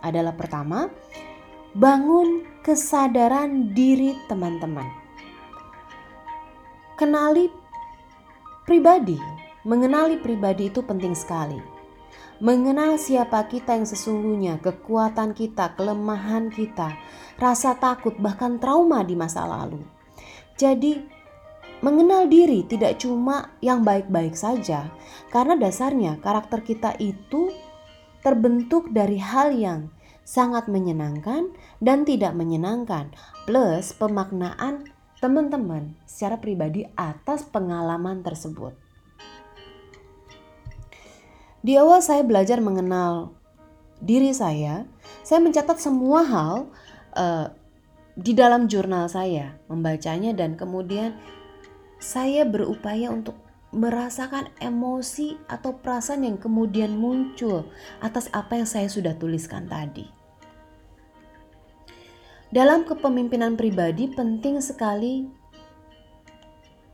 adalah 0.00 0.32
pertama, 0.32 0.88
bangun 1.76 2.46
kesadaran 2.64 3.74
diri 3.76 4.16
teman-teman. 4.30 4.86
Kenali 6.96 7.50
pribadi, 8.64 9.18
mengenali 9.66 10.20
pribadi 10.20 10.68
itu 10.70 10.80
penting 10.84 11.16
sekali. 11.16 11.58
Mengenal 12.40 12.96
siapa 12.96 13.44
kita 13.52 13.76
yang 13.76 13.84
sesungguhnya, 13.84 14.64
kekuatan 14.64 15.36
kita, 15.36 15.76
kelemahan 15.76 16.48
kita, 16.48 16.96
rasa 17.36 17.76
takut, 17.76 18.16
bahkan 18.16 18.56
trauma 18.56 19.04
di 19.04 19.12
masa 19.12 19.44
lalu. 19.44 19.99
Jadi, 20.60 21.00
Mengenal 21.80 22.28
diri 22.28 22.60
tidak 22.68 23.00
cuma 23.00 23.56
yang 23.64 23.80
baik-baik 23.80 24.36
saja, 24.36 24.92
karena 25.32 25.56
dasarnya 25.56 26.20
karakter 26.20 26.60
kita 26.60 26.92
itu 27.00 27.48
terbentuk 28.20 28.92
dari 28.92 29.16
hal 29.16 29.56
yang 29.56 29.88
sangat 30.20 30.68
menyenangkan 30.68 31.48
dan 31.80 32.04
tidak 32.04 32.36
menyenangkan, 32.36 33.16
plus 33.48 33.96
pemaknaan 33.96 34.92
teman-teman 35.24 35.96
secara 36.04 36.36
pribadi 36.36 36.84
atas 37.00 37.48
pengalaman 37.48 38.20
tersebut. 38.20 38.76
Di 41.64 41.80
awal 41.80 42.04
saya 42.04 42.20
belajar 42.28 42.60
mengenal 42.60 43.32
diri 44.04 44.36
saya, 44.36 44.84
saya 45.24 45.40
mencatat 45.40 45.80
semua 45.80 46.28
hal 46.28 46.68
uh, 47.16 47.56
di 48.18 48.34
dalam 48.34 48.66
jurnal 48.66 49.06
saya 49.06 49.54
membacanya 49.70 50.34
dan 50.34 50.58
kemudian 50.58 51.14
saya 52.00 52.48
berupaya 52.48 53.12
untuk 53.12 53.36
merasakan 53.70 54.50
emosi 54.58 55.38
atau 55.46 55.78
perasaan 55.78 56.26
yang 56.26 56.38
kemudian 56.42 56.98
muncul 56.98 57.70
atas 58.02 58.26
apa 58.34 58.58
yang 58.58 58.66
saya 58.66 58.90
sudah 58.90 59.14
tuliskan 59.14 59.70
tadi. 59.70 60.10
Dalam 62.50 62.82
kepemimpinan 62.82 63.54
pribadi 63.54 64.10
penting 64.10 64.58
sekali 64.58 65.30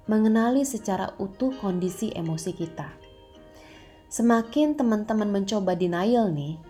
mengenali 0.05 0.69
secara 0.69 1.17
utuh 1.17 1.49
kondisi 1.57 2.13
emosi 2.13 2.53
kita. 2.53 2.93
Semakin 4.13 4.77
teman-teman 4.77 5.33
mencoba 5.33 5.73
denial 5.73 6.29
nih, 6.29 6.61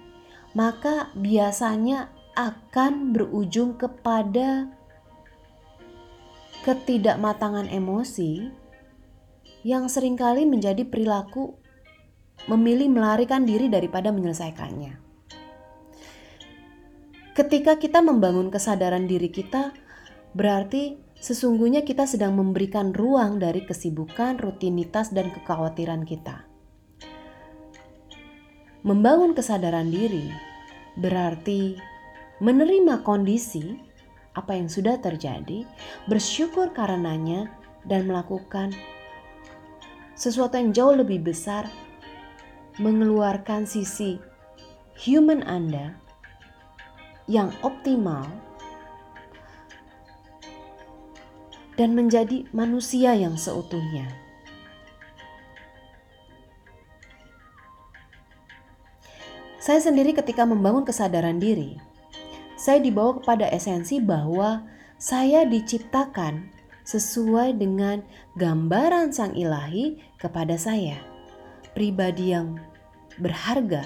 maka 0.54 1.10
biasanya 1.18 2.14
akan 2.36 3.16
berujung 3.16 3.80
kepada 3.80 4.68
ketidakmatangan 6.68 7.72
emosi 7.72 8.52
yang 9.66 9.88
sering 9.88 10.14
kali 10.14 10.44
menjadi 10.44 10.84
perilaku 10.86 11.56
memilih 12.46 12.92
melarikan 12.92 13.42
diri 13.48 13.66
daripada 13.66 14.12
menyelesaikannya. 14.14 15.02
Ketika 17.32 17.76
kita 17.76 18.00
membangun 18.00 18.48
kesadaran 18.48 19.08
diri 19.08 19.28
kita, 19.28 19.74
berarti 20.32 20.96
sesungguhnya 21.20 21.84
kita 21.84 22.08
sedang 22.08 22.36
memberikan 22.36 22.92
ruang 22.92 23.40
dari 23.40 23.64
kesibukan, 23.64 24.40
rutinitas, 24.40 25.12
dan 25.12 25.32
kekhawatiran 25.32 26.04
kita. 26.08 26.48
Membangun 28.86 29.34
kesadaran 29.34 29.90
diri 29.90 30.30
berarti 30.96 31.76
menerima 32.40 33.00
kondisi 33.00 33.80
apa 34.36 34.52
yang 34.52 34.68
sudah 34.68 35.00
terjadi, 35.00 35.64
bersyukur 36.04 36.68
karenanya, 36.76 37.48
dan 37.86 38.04
melakukan 38.04 38.74
sesuatu 40.18 40.58
yang 40.58 40.74
jauh 40.74 40.96
lebih 40.96 41.22
besar, 41.22 41.70
mengeluarkan 42.76 43.64
sisi 43.64 44.20
human 45.00 45.40
Anda 45.46 45.96
yang 47.24 47.52
optimal 47.64 48.28
dan 51.76 51.92
menjadi 51.92 52.48
manusia 52.52 53.12
yang 53.12 53.36
seutuhnya. 53.36 54.08
Saya 59.60 59.82
sendiri 59.82 60.14
ketika 60.14 60.46
membangun 60.46 60.86
kesadaran 60.86 61.42
diri, 61.42 61.74
saya 62.56 62.80
dibawa 62.80 63.20
kepada 63.20 63.52
esensi 63.52 64.00
bahwa 64.00 64.64
saya 64.96 65.44
diciptakan 65.44 66.48
sesuai 66.88 67.60
dengan 67.60 68.00
gambaran 68.40 69.12
Sang 69.12 69.36
Ilahi 69.36 70.00
kepada 70.16 70.56
saya, 70.56 70.96
pribadi 71.76 72.32
yang 72.32 72.56
berharga 73.20 73.84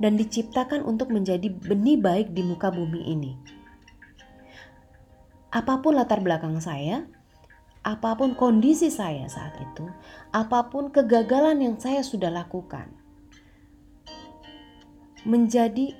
dan 0.00 0.16
diciptakan 0.16 0.84
untuk 0.84 1.12
menjadi 1.12 1.52
benih 1.52 2.00
baik 2.00 2.32
di 2.32 2.40
muka 2.40 2.72
bumi 2.72 3.04
ini. 3.04 3.32
Apa 5.52 5.80
pun 5.84 5.96
latar 5.96 6.24
belakang 6.24 6.56
saya, 6.60 7.04
apa 7.84 8.16
pun 8.16 8.32
kondisi 8.32 8.88
saya 8.88 9.28
saat 9.28 9.56
itu, 9.60 9.84
apa 10.32 10.72
pun 10.72 10.88
kegagalan 10.88 11.60
yang 11.60 11.76
saya 11.76 12.00
sudah 12.00 12.32
lakukan, 12.32 12.92
menjadi 15.24 15.96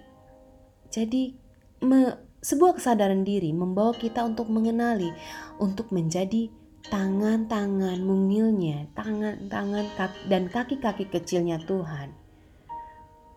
jadi 0.88 1.45
me, 1.82 2.16
sebuah 2.40 2.78
kesadaran 2.78 3.26
diri 3.26 3.50
membawa 3.50 3.92
kita 3.96 4.22
untuk 4.22 4.48
mengenali, 4.52 5.10
untuk 5.58 5.90
menjadi 5.90 6.48
tangan-tangan 6.86 7.98
mungilnya, 7.98 8.86
tangan-tangan 8.94 9.86
dan 10.30 10.46
kaki-kaki 10.46 11.10
kecilnya 11.10 11.58
Tuhan 11.66 12.14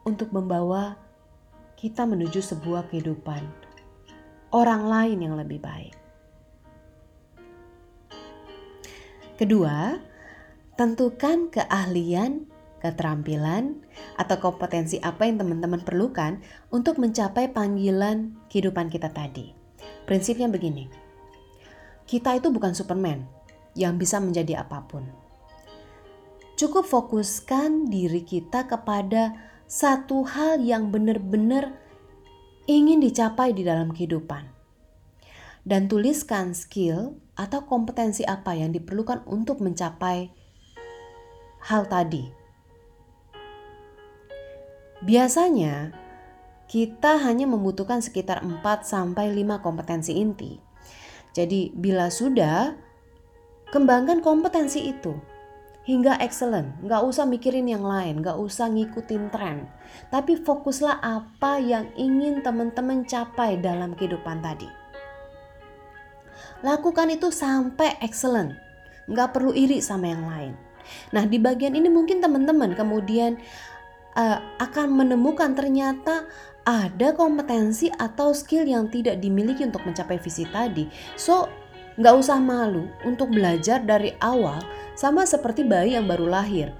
untuk 0.06 0.30
membawa 0.30 0.98
kita 1.80 2.06
menuju 2.06 2.44
sebuah 2.44 2.92
kehidupan 2.92 3.42
orang 4.54 4.84
lain 4.86 5.18
yang 5.22 5.36
lebih 5.38 5.62
baik. 5.62 5.96
Kedua, 9.40 9.96
tentukan 10.76 11.48
keahlian 11.48 12.49
keterampilan, 12.80 13.84
atau 14.16 14.40
kompetensi 14.40 14.98
apa 15.00 15.28
yang 15.28 15.40
teman-teman 15.40 15.84
perlukan 15.84 16.40
untuk 16.72 16.98
mencapai 16.98 17.52
panggilan 17.52 18.36
kehidupan 18.48 18.88
kita 18.88 19.12
tadi. 19.12 19.52
Prinsipnya 20.08 20.50
begini, 20.50 20.90
kita 22.10 22.40
itu 22.40 22.50
bukan 22.50 22.74
Superman 22.74 23.28
yang 23.78 24.02
bisa 24.02 24.18
menjadi 24.18 24.66
apa 24.66 24.82
pun. 24.90 25.06
Cukup 26.60 26.84
fokuskan 26.84 27.88
diri 27.88 28.26
kita 28.26 28.68
kepada 28.68 29.38
satu 29.70 30.26
hal 30.26 30.60
yang 30.60 30.90
benar-benar 30.90 31.78
ingin 32.66 33.00
dicapai 33.00 33.54
di 33.54 33.64
dalam 33.64 33.94
kehidupan. 33.94 34.50
Dan 35.64 35.86
tuliskan 35.86 36.58
skill 36.58 37.20
atau 37.38 37.64
kompetensi 37.70 38.26
apa 38.26 38.58
yang 38.58 38.74
diperlukan 38.74 39.24
untuk 39.30 39.62
mencapai 39.62 40.34
hal 41.70 41.86
tadi 41.86 42.39
Biasanya 45.00 45.96
kita 46.70 47.18
hanya 47.24 47.48
membutuhkan 47.48 48.04
sekitar 48.04 48.44
4 48.44 48.62
sampai 48.84 49.32
5 49.32 49.64
kompetensi 49.64 50.20
inti. 50.20 50.60
Jadi 51.32 51.72
bila 51.72 52.12
sudah 52.12 52.76
kembangkan 53.72 54.20
kompetensi 54.20 54.92
itu 54.92 55.16
hingga 55.88 56.22
excellent, 56.22 56.78
nggak 56.86 57.02
usah 57.02 57.26
mikirin 57.26 57.66
yang 57.66 57.82
lain, 57.82 58.22
nggak 58.22 58.38
usah 58.38 58.70
ngikutin 58.70 59.34
tren, 59.34 59.66
tapi 60.14 60.38
fokuslah 60.38 61.02
apa 61.02 61.58
yang 61.58 61.90
ingin 61.98 62.46
teman-teman 62.46 63.08
capai 63.10 63.58
dalam 63.58 63.98
kehidupan 63.98 64.44
tadi. 64.46 64.70
Lakukan 66.62 67.10
itu 67.10 67.34
sampai 67.34 67.98
excellent, 68.06 68.54
nggak 69.10 69.34
perlu 69.34 69.56
iri 69.56 69.82
sama 69.82 70.12
yang 70.12 70.28
lain. 70.28 70.54
Nah 71.10 71.26
di 71.26 71.42
bagian 71.42 71.74
ini 71.74 71.90
mungkin 71.90 72.22
teman-teman 72.22 72.78
kemudian 72.78 73.42
uh, 74.16 74.40
akan 74.62 74.88
menemukan 74.94 75.54
ternyata 75.54 76.26
ada 76.64 77.18
kompetensi 77.18 77.90
atau 77.90 78.30
skill 78.32 78.70
yang 78.70 78.88
tidak 78.94 79.18
dimiliki 79.18 79.66
untuk 79.66 79.82
mencapai 79.86 80.22
visi 80.22 80.46
tadi. 80.50 80.86
So, 81.18 81.50
nggak 82.00 82.16
usah 82.16 82.38
malu 82.40 82.88
untuk 83.04 83.34
belajar 83.34 83.82
dari 83.84 84.16
awal 84.22 84.62
sama 84.94 85.26
seperti 85.26 85.66
bayi 85.66 85.98
yang 85.98 86.06
baru 86.06 86.30
lahir. 86.30 86.72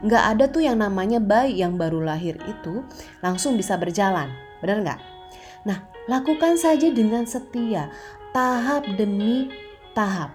Nggak 0.00 0.24
ada 0.36 0.44
tuh 0.48 0.64
yang 0.64 0.80
namanya 0.80 1.20
bayi 1.20 1.60
yang 1.60 1.76
baru 1.76 2.00
lahir 2.00 2.36
itu 2.48 2.82
langsung 3.20 3.54
bisa 3.54 3.76
berjalan. 3.76 4.32
Benar 4.64 4.78
nggak? 4.82 5.00
Nah, 5.68 5.78
lakukan 6.08 6.56
saja 6.56 6.88
dengan 6.88 7.28
setia, 7.28 7.92
tahap 8.32 8.88
demi 8.96 9.52
tahap. 9.92 10.32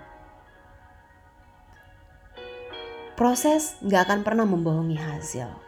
Proses 3.18 3.80
nggak 3.82 4.12
akan 4.12 4.20
pernah 4.22 4.46
membohongi 4.46 5.00
hasil. 5.00 5.65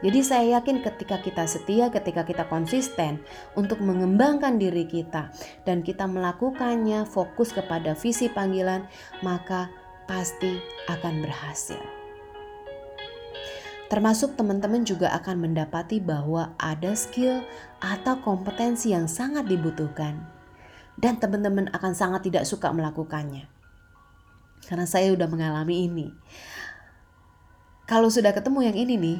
Jadi 0.00 0.20
saya 0.24 0.56
yakin 0.60 0.80
ketika 0.80 1.20
kita 1.20 1.44
setia, 1.44 1.92
ketika 1.92 2.24
kita 2.24 2.48
konsisten 2.48 3.20
untuk 3.52 3.84
mengembangkan 3.84 4.56
diri 4.56 4.88
kita 4.88 5.28
dan 5.68 5.84
kita 5.84 6.08
melakukannya 6.08 7.04
fokus 7.04 7.52
kepada 7.52 7.92
visi 7.92 8.32
panggilan, 8.32 8.88
maka 9.20 9.68
pasti 10.08 10.56
akan 10.88 11.20
berhasil. 11.20 11.80
Termasuk 13.92 14.38
teman-teman 14.38 14.86
juga 14.86 15.10
akan 15.18 15.50
mendapati 15.50 15.98
bahwa 15.98 16.54
ada 16.56 16.94
skill 16.94 17.42
atau 17.82 18.22
kompetensi 18.22 18.94
yang 18.94 19.10
sangat 19.10 19.50
dibutuhkan 19.50 20.22
dan 20.96 21.18
teman-teman 21.18 21.68
akan 21.74 21.92
sangat 21.92 22.30
tidak 22.30 22.46
suka 22.46 22.70
melakukannya. 22.70 23.50
Karena 24.64 24.86
saya 24.86 25.10
sudah 25.10 25.26
mengalami 25.26 25.90
ini. 25.90 26.06
Kalau 27.90 28.06
sudah 28.06 28.30
ketemu 28.30 28.70
yang 28.70 28.76
ini 28.78 28.94
nih, 28.94 29.18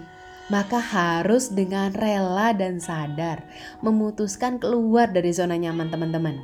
maka 0.50 0.82
harus 0.82 1.54
dengan 1.54 1.94
rela 1.94 2.50
dan 2.52 2.82
sadar 2.82 3.46
memutuskan 3.80 4.58
keluar 4.58 5.08
dari 5.08 5.30
zona 5.30 5.54
nyaman 5.54 5.88
teman-teman. 5.88 6.36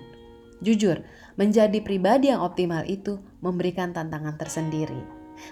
Jujur, 0.65 1.05
menjadi 1.37 1.85
pribadi 1.85 2.33
yang 2.33 2.41
optimal 2.41 2.87
itu 2.89 3.21
memberikan 3.45 3.93
tantangan 3.93 4.41
tersendiri. 4.41 5.05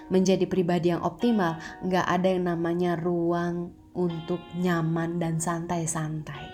Menjadi 0.09 0.49
pribadi 0.49 0.89
yang 0.89 1.05
optimal 1.05 1.61
nggak 1.85 2.07
ada 2.09 2.27
yang 2.33 2.49
namanya 2.49 2.97
ruang 2.97 3.69
untuk 3.93 4.41
nyaman 4.57 5.21
dan 5.21 5.37
santai-santai. 5.37 6.49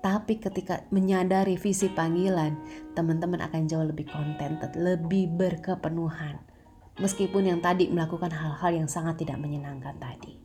Tapi 0.00 0.40
ketika 0.40 0.88
menyadari 0.88 1.60
visi 1.60 1.92
panggilan, 1.92 2.56
teman-teman 2.96 3.44
akan 3.44 3.68
jauh 3.68 3.84
lebih 3.84 4.08
contented, 4.08 4.72
lebih 4.72 5.28
berkepenuhan. 5.36 6.40
Meskipun 6.96 7.44
yang 7.44 7.60
tadi 7.60 7.92
melakukan 7.92 8.32
hal-hal 8.32 8.72
yang 8.72 8.88
sangat 8.88 9.20
tidak 9.20 9.36
menyenangkan 9.36 10.00
tadi. 10.00 10.39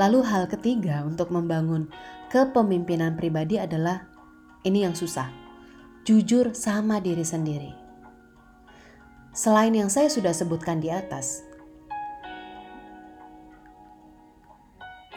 Lalu 0.00 0.24
hal 0.24 0.48
ketiga 0.48 1.04
untuk 1.04 1.28
membangun 1.28 1.92
kepemimpinan 2.32 3.12
pribadi 3.12 3.60
adalah 3.60 4.08
ini 4.64 4.88
yang 4.88 4.96
susah. 4.96 5.28
jujur 6.02 6.50
sama 6.50 6.98
diri 6.98 7.22
sendiri. 7.22 7.70
Selain 9.30 9.70
yang 9.70 9.86
saya 9.86 10.10
sudah 10.10 10.34
sebutkan 10.34 10.82
di 10.82 10.90
atas, 10.90 11.46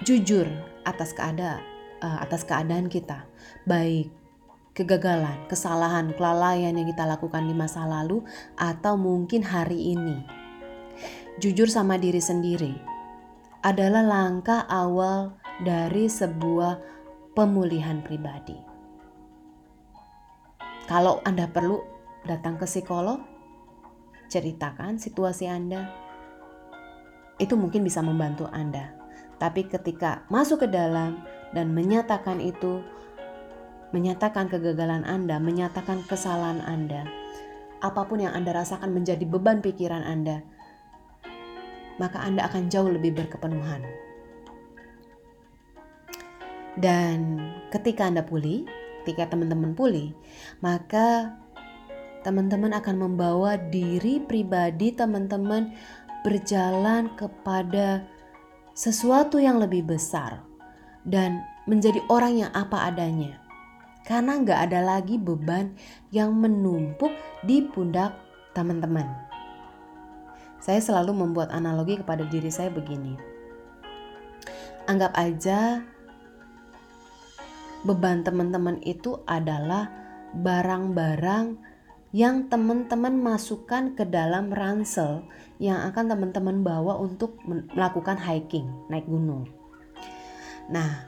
jujur 0.06 0.46
atas 0.86 1.10
keadaan 1.18 1.58
uh, 2.06 2.22
atas 2.22 2.46
keadaan 2.46 2.86
kita, 2.86 3.26
baik 3.66 4.14
kegagalan, 4.78 5.42
kesalahan, 5.50 6.14
kelalaian 6.14 6.78
yang 6.78 6.86
kita 6.86 7.10
lakukan 7.10 7.50
di 7.50 7.58
masa 7.58 7.82
lalu 7.90 8.22
atau 8.54 8.94
mungkin 8.94 9.42
hari 9.42 9.98
ini. 9.98 10.22
Jujur 11.42 11.66
sama 11.66 11.98
diri 11.98 12.22
sendiri 12.22 12.95
adalah 13.66 14.06
langkah 14.06 14.62
awal 14.70 15.42
dari 15.66 16.06
sebuah 16.06 16.78
pemulihan 17.34 17.98
pribadi. 18.06 18.54
Kalau 20.86 21.26
Anda 21.26 21.50
perlu 21.50 21.82
datang 22.30 22.62
ke 22.62 22.70
psikolog, 22.70 23.18
ceritakan 24.30 25.02
situasi 25.02 25.50
Anda, 25.50 25.90
itu 27.42 27.58
mungkin 27.58 27.82
bisa 27.82 28.06
membantu 28.06 28.46
Anda. 28.54 28.94
Tapi 29.42 29.66
ketika 29.66 30.30
masuk 30.30 30.62
ke 30.62 30.68
dalam 30.70 31.26
dan 31.58 31.74
menyatakan 31.74 32.38
itu, 32.38 32.86
menyatakan 33.98 34.46
kegagalan 34.46 35.02
Anda, 35.10 35.42
menyatakan 35.42 36.06
kesalahan 36.06 36.62
Anda, 36.62 37.10
apa 37.82 38.06
pun 38.06 38.22
yang 38.22 38.38
Anda 38.38 38.62
rasakan 38.62 38.94
menjadi 38.94 39.26
beban 39.26 39.66
pikiran 39.66 40.06
Anda, 40.06 40.46
maka 41.98 42.22
Anda 42.24 42.48
akan 42.48 42.68
jauh 42.68 42.92
lebih 42.92 43.16
berkepenuhan. 43.16 43.84
Dan 46.76 47.40
ketika 47.72 48.08
Anda 48.12 48.24
pulih, 48.24 48.68
ketika 49.04 49.32
teman-teman 49.32 49.72
pulih, 49.78 50.12
maka 50.60 51.40
teman-teman 52.28 52.76
akan 52.76 52.96
membawa 53.00 53.56
diri 53.56 54.20
pribadi 54.20 54.92
teman-teman 54.92 55.72
berjalan 56.26 57.14
kepada 57.16 58.04
sesuatu 58.76 59.40
yang 59.40 59.62
lebih 59.62 59.88
besar 59.88 60.44
dan 61.06 61.46
menjadi 61.70 62.02
orang 62.12 62.44
yang 62.44 62.52
apa 62.52 62.92
adanya. 62.92 63.40
Karena 64.04 64.38
nggak 64.42 64.60
ada 64.70 64.80
lagi 64.86 65.22
beban 65.22 65.74
yang 66.10 66.34
menumpuk 66.34 67.14
di 67.46 67.66
pundak 67.66 68.14
teman-teman. 68.58 69.06
Saya 70.66 70.82
selalu 70.82 71.14
membuat 71.14 71.54
analogi 71.54 72.02
kepada 72.02 72.26
diri 72.26 72.50
saya 72.50 72.74
begini. 72.74 73.14
Anggap 74.90 75.14
aja 75.14 75.86
beban 77.86 78.26
teman-teman 78.26 78.82
itu 78.82 79.22
adalah 79.30 79.94
barang-barang 80.34 81.62
yang 82.18 82.50
teman-teman 82.50 83.14
masukkan 83.14 83.94
ke 83.94 84.10
dalam 84.10 84.50
ransel 84.50 85.30
yang 85.62 85.86
akan 85.86 86.10
teman-teman 86.18 86.66
bawa 86.66 86.98
untuk 86.98 87.38
melakukan 87.46 88.18
hiking, 88.18 88.66
naik 88.90 89.06
gunung. 89.06 89.46
Nah, 90.74 91.06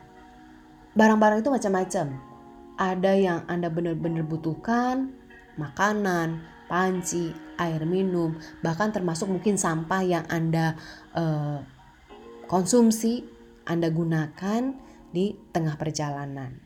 barang-barang 0.94 1.42
itu 1.42 1.50
macam-macam. 1.50 2.14
Ada 2.78 3.12
yang 3.18 3.40
Anda 3.50 3.74
benar-benar 3.74 4.22
butuhkan, 4.30 5.18
makanan, 5.58 6.46
panci, 6.70 7.34
air 7.58 7.84
minum, 7.84 8.38
bahkan 8.62 8.94
termasuk 8.94 9.28
mungkin 9.30 9.58
sampah 9.58 10.02
yang 10.06 10.26
Anda 10.30 10.78
eh, 11.14 11.60
konsumsi, 12.48 13.26
Anda 13.68 13.92
gunakan 13.92 14.74
di 15.12 15.36
tengah 15.52 15.76
perjalanan. 15.76 16.62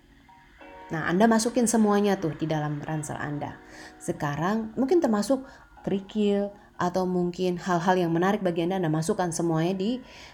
Nah, 0.92 1.08
Anda 1.08 1.26
masukin 1.26 1.72
semuanya 1.72 2.20
tuh 2.20 2.36
di 2.36 2.46
dalam 2.46 2.84
ransel 2.84 3.16
Anda. 3.16 3.56
Sekarang 3.96 4.76
mungkin 4.76 5.00
termasuk 5.00 5.48
kerikil 5.88 6.52
atau 6.76 7.08
mungkin 7.08 7.56
hal-hal 7.62 7.96
yang 7.96 8.12
menarik 8.12 8.44
bagi 8.44 8.68
Anda, 8.68 8.84
Anda 8.84 8.92
masukkan 8.92 9.32
semuanya 9.32 9.80
di 9.80 9.92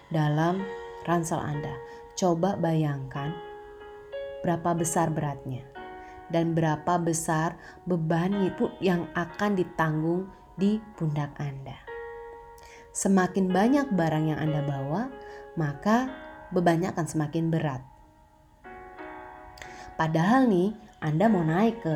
dalam 0.10 0.66
ransel 1.06 1.38
Anda. 1.38 1.78
Coba 2.18 2.58
bayangkan 2.58 3.38
berapa 4.42 4.74
besar 4.74 5.14
beratnya 5.14 5.62
dan 6.34 6.56
berapa 6.56 7.00
besar 7.00 7.56
beban 7.88 8.34
itu 8.44 8.72
yang 8.84 9.08
akan 9.16 9.56
ditanggung 9.56 10.28
di 10.58 10.82
pundak 10.98 11.38
Anda. 11.38 11.78
Semakin 12.92 13.54
banyak 13.54 13.94
barang 13.94 14.26
yang 14.34 14.40
Anda 14.42 14.66
bawa, 14.66 15.14
maka 15.54 16.10
bebannya 16.50 16.90
akan 16.90 17.06
semakin 17.06 17.54
berat. 17.54 17.86
Padahal 19.94 20.50
nih 20.50 20.74
Anda 20.98 21.30
mau 21.30 21.46
naik 21.46 21.86
ke 21.86 21.96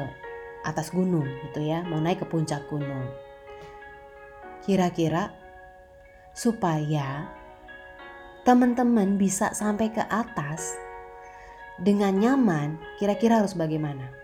atas 0.62 0.94
gunung 0.94 1.26
gitu 1.50 1.66
ya, 1.66 1.82
mau 1.82 1.98
naik 1.98 2.22
ke 2.22 2.28
puncak 2.30 2.70
gunung. 2.70 3.10
Kira-kira 4.62 5.34
supaya 6.38 7.26
teman-teman 8.46 9.18
bisa 9.18 9.58
sampai 9.58 9.90
ke 9.90 10.06
atas 10.06 10.78
dengan 11.82 12.14
nyaman, 12.14 12.78
kira-kira 13.02 13.42
harus 13.42 13.58
bagaimana? 13.58 14.21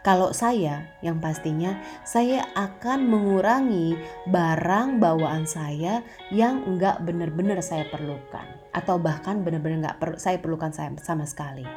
Kalau 0.00 0.32
saya, 0.32 0.88
yang 1.04 1.20
pastinya 1.20 1.76
saya 2.08 2.48
akan 2.56 3.04
mengurangi 3.04 4.00
barang 4.32 4.96
bawaan 4.96 5.44
saya 5.44 6.00
yang 6.32 6.64
enggak 6.64 7.04
benar-benar 7.04 7.60
saya 7.60 7.84
perlukan 7.92 8.48
atau 8.72 8.96
bahkan 8.96 9.44
benar-benar 9.44 9.76
enggak 9.84 9.98
per, 10.00 10.10
saya 10.16 10.40
perlukan 10.40 10.72
saya 10.72 10.88
sama 11.04 11.28
sekali. 11.28 11.68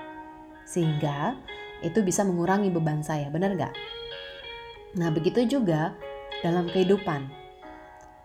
Sehingga 0.64 1.36
itu 1.84 2.00
bisa 2.00 2.24
mengurangi 2.24 2.72
beban 2.72 3.04
saya, 3.04 3.28
benar 3.28 3.60
nggak? 3.60 3.76
Nah 4.96 5.12
begitu 5.12 5.44
juga 5.44 5.92
dalam 6.40 6.72
kehidupan. 6.72 7.28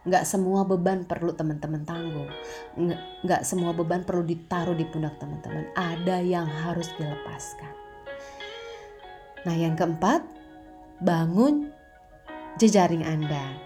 Nggak 0.06 0.24
semua 0.30 0.62
beban 0.62 1.10
perlu 1.10 1.34
teman-teman 1.34 1.82
tanggung. 1.82 2.30
Nggak 3.26 3.42
semua 3.42 3.74
beban 3.74 4.06
perlu 4.06 4.22
ditaruh 4.22 4.78
di 4.78 4.86
pundak 4.86 5.18
teman-teman. 5.18 5.74
Ada 5.74 6.22
yang 6.22 6.46
harus 6.46 6.86
dilepaskan. 6.94 7.87
Nah 9.48 9.56
yang 9.56 9.72
keempat, 9.80 10.20
bangun 11.00 11.72
jejaring 12.60 13.00
Anda. 13.00 13.56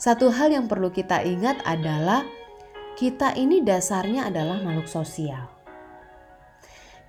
Satu 0.00 0.32
hal 0.32 0.56
yang 0.56 0.64
perlu 0.64 0.88
kita 0.88 1.20
ingat 1.20 1.60
adalah 1.68 2.24
kita 2.96 3.36
ini 3.36 3.60
dasarnya 3.60 4.32
adalah 4.32 4.56
makhluk 4.64 4.88
sosial. 4.88 5.52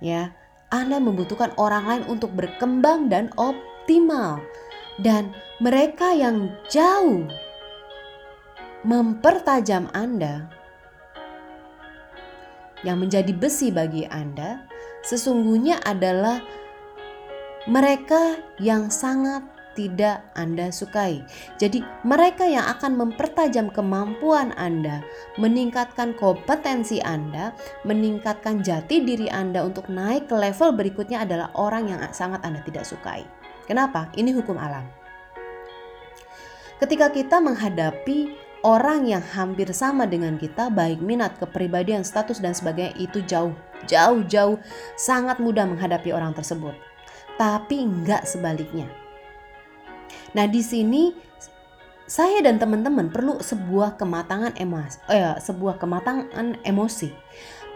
Ya, 0.04 0.36
anda 0.72 0.96
membutuhkan 0.96 1.52
orang 1.60 1.84
lain 1.84 2.04
untuk 2.08 2.32
berkembang 2.32 3.12
dan 3.12 3.28
optimal. 3.36 4.40
Dan 4.96 5.36
mereka 5.60 6.16
yang 6.16 6.52
jauh 6.72 7.28
mempertajam 8.84 9.92
Anda, 9.92 10.48
yang 12.84 13.04
menjadi 13.04 13.32
besi 13.36 13.68
bagi 13.68 14.08
Anda, 14.08 14.64
sesungguhnya 15.04 15.80
adalah 15.84 16.40
mereka 17.70 18.42
yang 18.58 18.90
sangat 18.90 19.46
tidak 19.72 20.20
Anda 20.36 20.68
sukai. 20.68 21.24
Jadi, 21.56 21.80
mereka 22.04 22.44
yang 22.44 22.68
akan 22.68 22.92
mempertajam 22.96 23.72
kemampuan 23.72 24.52
Anda, 24.60 25.00
meningkatkan 25.40 26.12
kompetensi 26.20 27.00
Anda, 27.00 27.56
meningkatkan 27.88 28.60
jati 28.60 29.00
diri 29.00 29.32
Anda 29.32 29.64
untuk 29.64 29.88
naik 29.88 30.28
ke 30.28 30.36
level 30.36 30.76
berikutnya 30.76 31.24
adalah 31.24 31.48
orang 31.56 31.88
yang 31.88 32.00
sangat 32.12 32.44
Anda 32.44 32.60
tidak 32.64 32.84
sukai. 32.84 33.24
Kenapa? 33.64 34.12
Ini 34.12 34.36
hukum 34.36 34.60
alam. 34.60 34.84
Ketika 36.76 37.14
kita 37.14 37.38
menghadapi 37.38 38.34
orang 38.66 39.06
yang 39.06 39.22
hampir 39.22 39.70
sama 39.70 40.04
dengan 40.04 40.34
kita, 40.34 40.66
baik 40.68 40.98
minat, 40.98 41.38
kepribadian, 41.38 42.02
status, 42.02 42.42
dan 42.42 42.52
sebagainya, 42.52 42.92
itu 42.98 43.22
jauh, 43.22 43.54
jauh, 43.86 44.20
jauh, 44.26 44.58
sangat 44.98 45.38
mudah 45.38 45.64
menghadapi 45.64 46.10
orang 46.10 46.34
tersebut. 46.34 46.91
Tapi 47.40 47.80
enggak 47.82 48.28
sebaliknya 48.28 49.02
Nah, 50.32 50.48
di 50.48 50.64
sini 50.64 51.12
saya 52.08 52.44
dan 52.44 52.60
teman-teman 52.60 53.08
perlu 53.08 53.40
sebuah 53.40 53.96
kematangan 53.96 54.56
emosi, 54.56 54.96
eh, 55.08 55.36
sebuah 55.40 55.80
kematangan 55.80 56.60
emosi, 56.64 57.12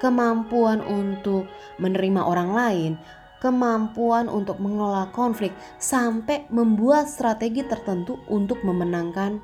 kemampuan 0.00 0.84
untuk 0.84 1.48
menerima 1.80 2.20
orang 2.20 2.50
lain, 2.52 2.92
kemampuan 3.40 4.28
untuk 4.28 4.60
mengelola 4.60 5.08
konflik, 5.12 5.52
sampai 5.80 6.48
membuat 6.52 7.08
strategi 7.08 7.64
tertentu 7.64 8.20
untuk 8.28 8.60
memenangkan 8.60 9.40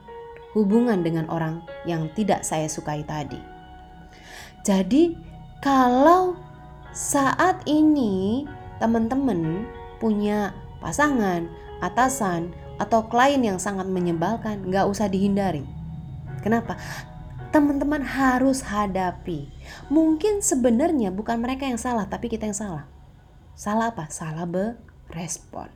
hubungan 0.52 1.00
dengan 1.00 1.24
orang 1.32 1.64
yang 1.88 2.12
tidak 2.12 2.44
saya 2.44 2.68
sukai 2.68 3.00
tadi. 3.04 3.40
Jadi, 4.60 5.16
kalau 5.64 6.36
saat 6.92 7.64
ini 7.64 8.44
teman-teman 8.76 9.64
punya 10.02 10.50
pasangan, 10.82 11.46
atasan, 11.78 12.50
atau 12.82 13.06
klien 13.06 13.38
yang 13.38 13.62
sangat 13.62 13.86
menyebalkan, 13.86 14.66
nggak 14.66 14.90
usah 14.90 15.06
dihindari. 15.06 15.62
Kenapa? 16.42 16.74
Teman-teman 17.54 18.02
harus 18.02 18.66
hadapi. 18.66 19.46
Mungkin 19.86 20.42
sebenarnya 20.42 21.14
bukan 21.14 21.38
mereka 21.38 21.70
yang 21.70 21.78
salah, 21.78 22.10
tapi 22.10 22.26
kita 22.26 22.50
yang 22.50 22.58
salah. 22.58 22.90
Salah 23.54 23.94
apa? 23.94 24.10
Salah 24.10 24.48
respon. 25.12 25.70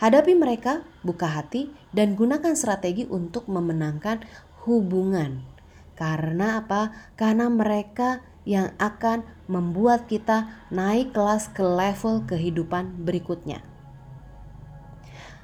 Hadapi 0.00 0.34
mereka, 0.34 0.82
buka 1.04 1.28
hati, 1.30 1.70
dan 1.94 2.18
gunakan 2.18 2.56
strategi 2.58 3.06
untuk 3.06 3.46
memenangkan 3.46 4.24
hubungan. 4.66 5.46
Karena 5.94 6.64
apa? 6.64 7.12
Karena 7.14 7.46
mereka 7.46 8.24
yang 8.42 8.74
akan 8.78 9.22
membuat 9.46 10.10
kita 10.10 10.50
naik 10.72 11.14
kelas 11.14 11.50
ke 11.50 11.62
level 11.62 12.26
kehidupan 12.26 13.06
berikutnya. 13.06 13.62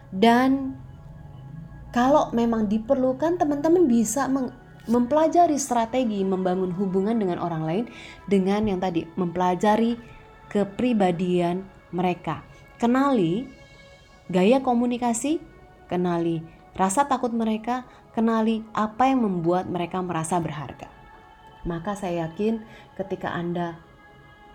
Dan 0.08 0.74
kalau 1.92 2.32
memang 2.32 2.68
diperlukan, 2.68 3.40
teman-teman 3.40 3.84
bisa 3.88 4.28
mempelajari 4.88 5.56
strategi 5.60 6.24
membangun 6.24 6.72
hubungan 6.72 7.16
dengan 7.16 7.38
orang 7.40 7.62
lain 7.64 7.84
dengan 8.24 8.64
yang 8.64 8.80
tadi 8.80 9.04
mempelajari 9.16 10.00
kepribadian 10.48 11.64
mereka. 11.92 12.44
Kenali 12.80 13.48
gaya 14.32 14.60
komunikasi, 14.64 15.40
kenali 15.88 16.40
rasa 16.72 17.04
takut 17.04 17.32
mereka, 17.32 17.84
kenali 18.16 18.64
apa 18.72 19.08
yang 19.12 19.24
membuat 19.24 19.68
mereka 19.68 20.00
merasa 20.00 20.40
berharga. 20.40 20.88
Maka 21.68 21.98
saya 21.98 22.28
yakin 22.28 22.64
ketika 22.98 23.30
Anda 23.30 23.78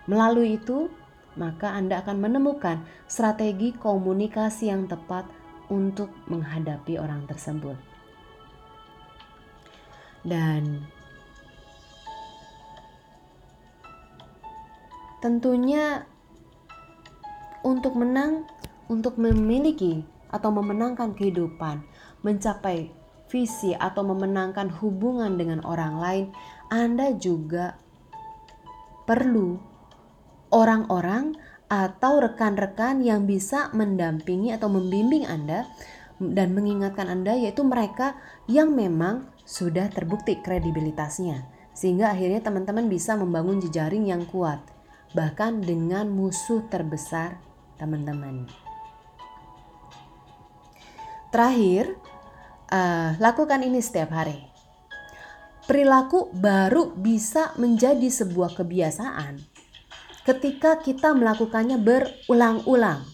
melalui 0.04 0.60
itu, 0.60 0.92
maka 1.34 1.74
Anda 1.74 2.04
akan 2.04 2.20
menemukan 2.20 2.84
strategi 3.08 3.72
komunikasi 3.74 4.70
yang 4.70 4.86
tepat 4.86 5.26
untuk 5.72 6.12
menghadapi 6.28 7.00
orang 7.00 7.24
tersebut. 7.24 7.74
Dan 10.24 10.84
tentunya 15.24 16.04
untuk 17.64 17.96
menang 17.96 18.44
untuk 18.92 19.16
memiliki 19.16 20.04
atau 20.28 20.52
memenangkan 20.52 21.16
kehidupan, 21.16 21.84
mencapai 22.20 22.92
visi 23.32 23.72
atau 23.72 24.04
memenangkan 24.04 24.68
hubungan 24.80 25.40
dengan 25.40 25.64
orang 25.64 25.94
lain, 25.96 26.24
Anda 26.68 27.16
juga 27.16 27.80
perlu 29.04 29.60
orang-orang 30.52 31.36
atau 31.68 32.20
rekan-rekan 32.20 33.00
yang 33.00 33.24
bisa 33.24 33.72
mendampingi 33.72 34.52
atau 34.52 34.68
membimbing 34.68 35.24
Anda 35.24 35.66
dan 36.20 36.54
mengingatkan 36.54 37.10
Anda 37.10 37.34
yaitu 37.34 37.64
mereka 37.66 38.14
yang 38.46 38.76
memang 38.76 39.28
sudah 39.44 39.90
terbukti 39.90 40.38
kredibilitasnya 40.40 41.48
sehingga 41.74 42.14
akhirnya 42.14 42.40
teman-teman 42.44 42.86
bisa 42.86 43.18
membangun 43.18 43.58
jejaring 43.58 44.06
yang 44.06 44.22
kuat 44.30 44.62
bahkan 45.14 45.62
dengan 45.62 46.10
musuh 46.10 46.66
terbesar 46.70 47.38
teman-teman. 47.78 48.46
Terakhir, 51.34 51.98
uh, 52.70 53.18
lakukan 53.18 53.62
ini 53.66 53.82
setiap 53.82 54.14
hari. 54.14 54.53
Perilaku 55.64 56.28
baru 56.36 56.92
bisa 56.92 57.56
menjadi 57.56 58.08
sebuah 58.08 58.52
kebiasaan 58.52 59.40
ketika 60.24 60.80
kita 60.80 61.16
melakukannya 61.16 61.80
berulang-ulang. 61.80 63.04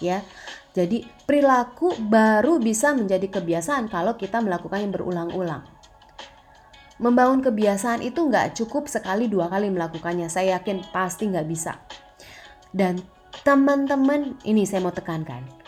Ya. 0.00 0.24
Jadi, 0.72 1.04
perilaku 1.28 1.92
baru 2.00 2.56
bisa 2.56 2.96
menjadi 2.96 3.28
kebiasaan 3.28 3.92
kalau 3.92 4.16
kita 4.16 4.40
melakukannya 4.40 4.88
berulang-ulang. 4.88 5.68
Membangun 6.96 7.44
kebiasaan 7.44 8.00
itu 8.00 8.24
nggak 8.24 8.56
cukup 8.56 8.88
sekali 8.88 9.28
dua 9.28 9.52
kali 9.52 9.68
melakukannya. 9.68 10.32
Saya 10.32 10.56
yakin 10.56 10.80
pasti 10.88 11.28
nggak 11.28 11.44
bisa. 11.44 11.76
Dan 12.72 13.04
teman-teman, 13.44 14.40
ini 14.48 14.64
saya 14.64 14.80
mau 14.80 14.96
tekankan 14.96 15.62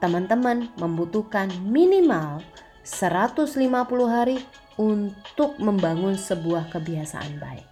teman-teman 0.00 0.72
membutuhkan 0.80 1.52
minimal 1.68 2.40
150 2.82 3.68
hari 4.08 4.40
untuk 4.80 5.60
membangun 5.60 6.16
sebuah 6.16 6.72
kebiasaan 6.72 7.36
baik. 7.36 7.68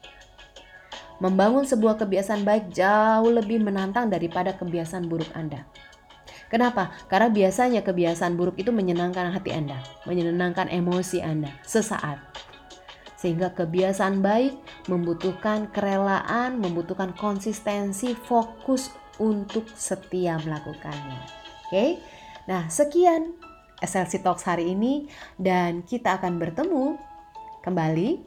Membangun 1.24 1.64
sebuah 1.64 1.96
kebiasaan 1.96 2.44
baik 2.44 2.70
jauh 2.76 3.32
lebih 3.32 3.64
menantang 3.64 4.12
daripada 4.12 4.52
kebiasaan 4.52 5.08
buruk 5.08 5.32
Anda. 5.32 5.64
Kenapa? 6.52 6.92
Karena 7.08 7.32
biasanya 7.32 7.80
kebiasaan 7.80 8.36
buruk 8.36 8.60
itu 8.60 8.70
menyenangkan 8.70 9.32
hati 9.32 9.56
Anda, 9.56 9.80
menyenangkan 10.04 10.68
emosi 10.68 11.24
Anda 11.24 11.48
sesaat. 11.64 12.20
Sehingga 13.18 13.50
kebiasaan 13.56 14.22
baik 14.22 14.54
membutuhkan 14.86 15.74
kerelaan, 15.74 16.62
membutuhkan 16.62 17.16
konsistensi, 17.18 18.14
fokus 18.14 18.94
untuk 19.18 19.66
setia 19.74 20.38
melakukannya. 20.38 21.20
Oke? 21.66 21.98
Nah, 22.46 22.70
sekian 22.70 23.34
SLC 23.82 24.22
Talks 24.22 24.46
hari 24.46 24.74
ini 24.74 25.06
dan 25.38 25.86
kita 25.86 26.18
akan 26.18 26.38
bertemu 26.38 26.98
kembali 27.62 28.22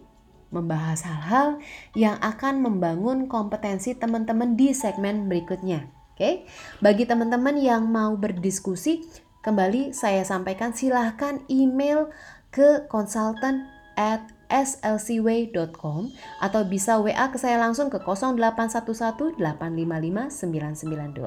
membahas 0.52 1.08
hal-hal 1.08 1.64
yang 1.96 2.20
akan 2.20 2.60
membangun 2.60 3.26
kompetensi 3.32 3.96
teman-teman 3.96 4.60
di 4.60 4.76
segmen 4.76 5.32
berikutnya. 5.32 5.88
Oke, 6.12 6.46
bagi 6.84 7.08
teman-teman 7.08 7.56
yang 7.58 7.88
mau 7.88 8.20
berdiskusi, 8.20 9.08
kembali 9.42 9.96
saya 9.96 10.22
sampaikan 10.28 10.76
silahkan 10.76 11.40
email 11.48 12.12
ke 12.52 12.86
consultant 12.92 13.66
at 13.96 14.28
slcway.com 14.52 16.12
atau 16.44 16.62
bisa 16.68 17.00
WA 17.00 17.32
ke 17.32 17.40
saya 17.40 17.56
langsung 17.56 17.88
ke 17.88 18.04
0811 18.04 19.40
855 19.40 21.16
992. 21.16 21.24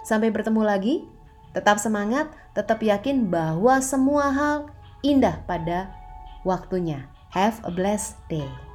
Sampai 0.00 0.32
bertemu 0.32 0.62
lagi 0.64 1.04
Tetap 1.50 1.82
semangat, 1.82 2.30
tetap 2.54 2.78
yakin 2.78 3.26
bahwa 3.26 3.82
semua 3.82 4.30
hal 4.30 4.70
indah 5.02 5.42
pada 5.50 5.90
waktunya. 6.46 7.10
Have 7.34 7.62
a 7.66 7.70
blessed 7.70 8.18
day. 8.30 8.69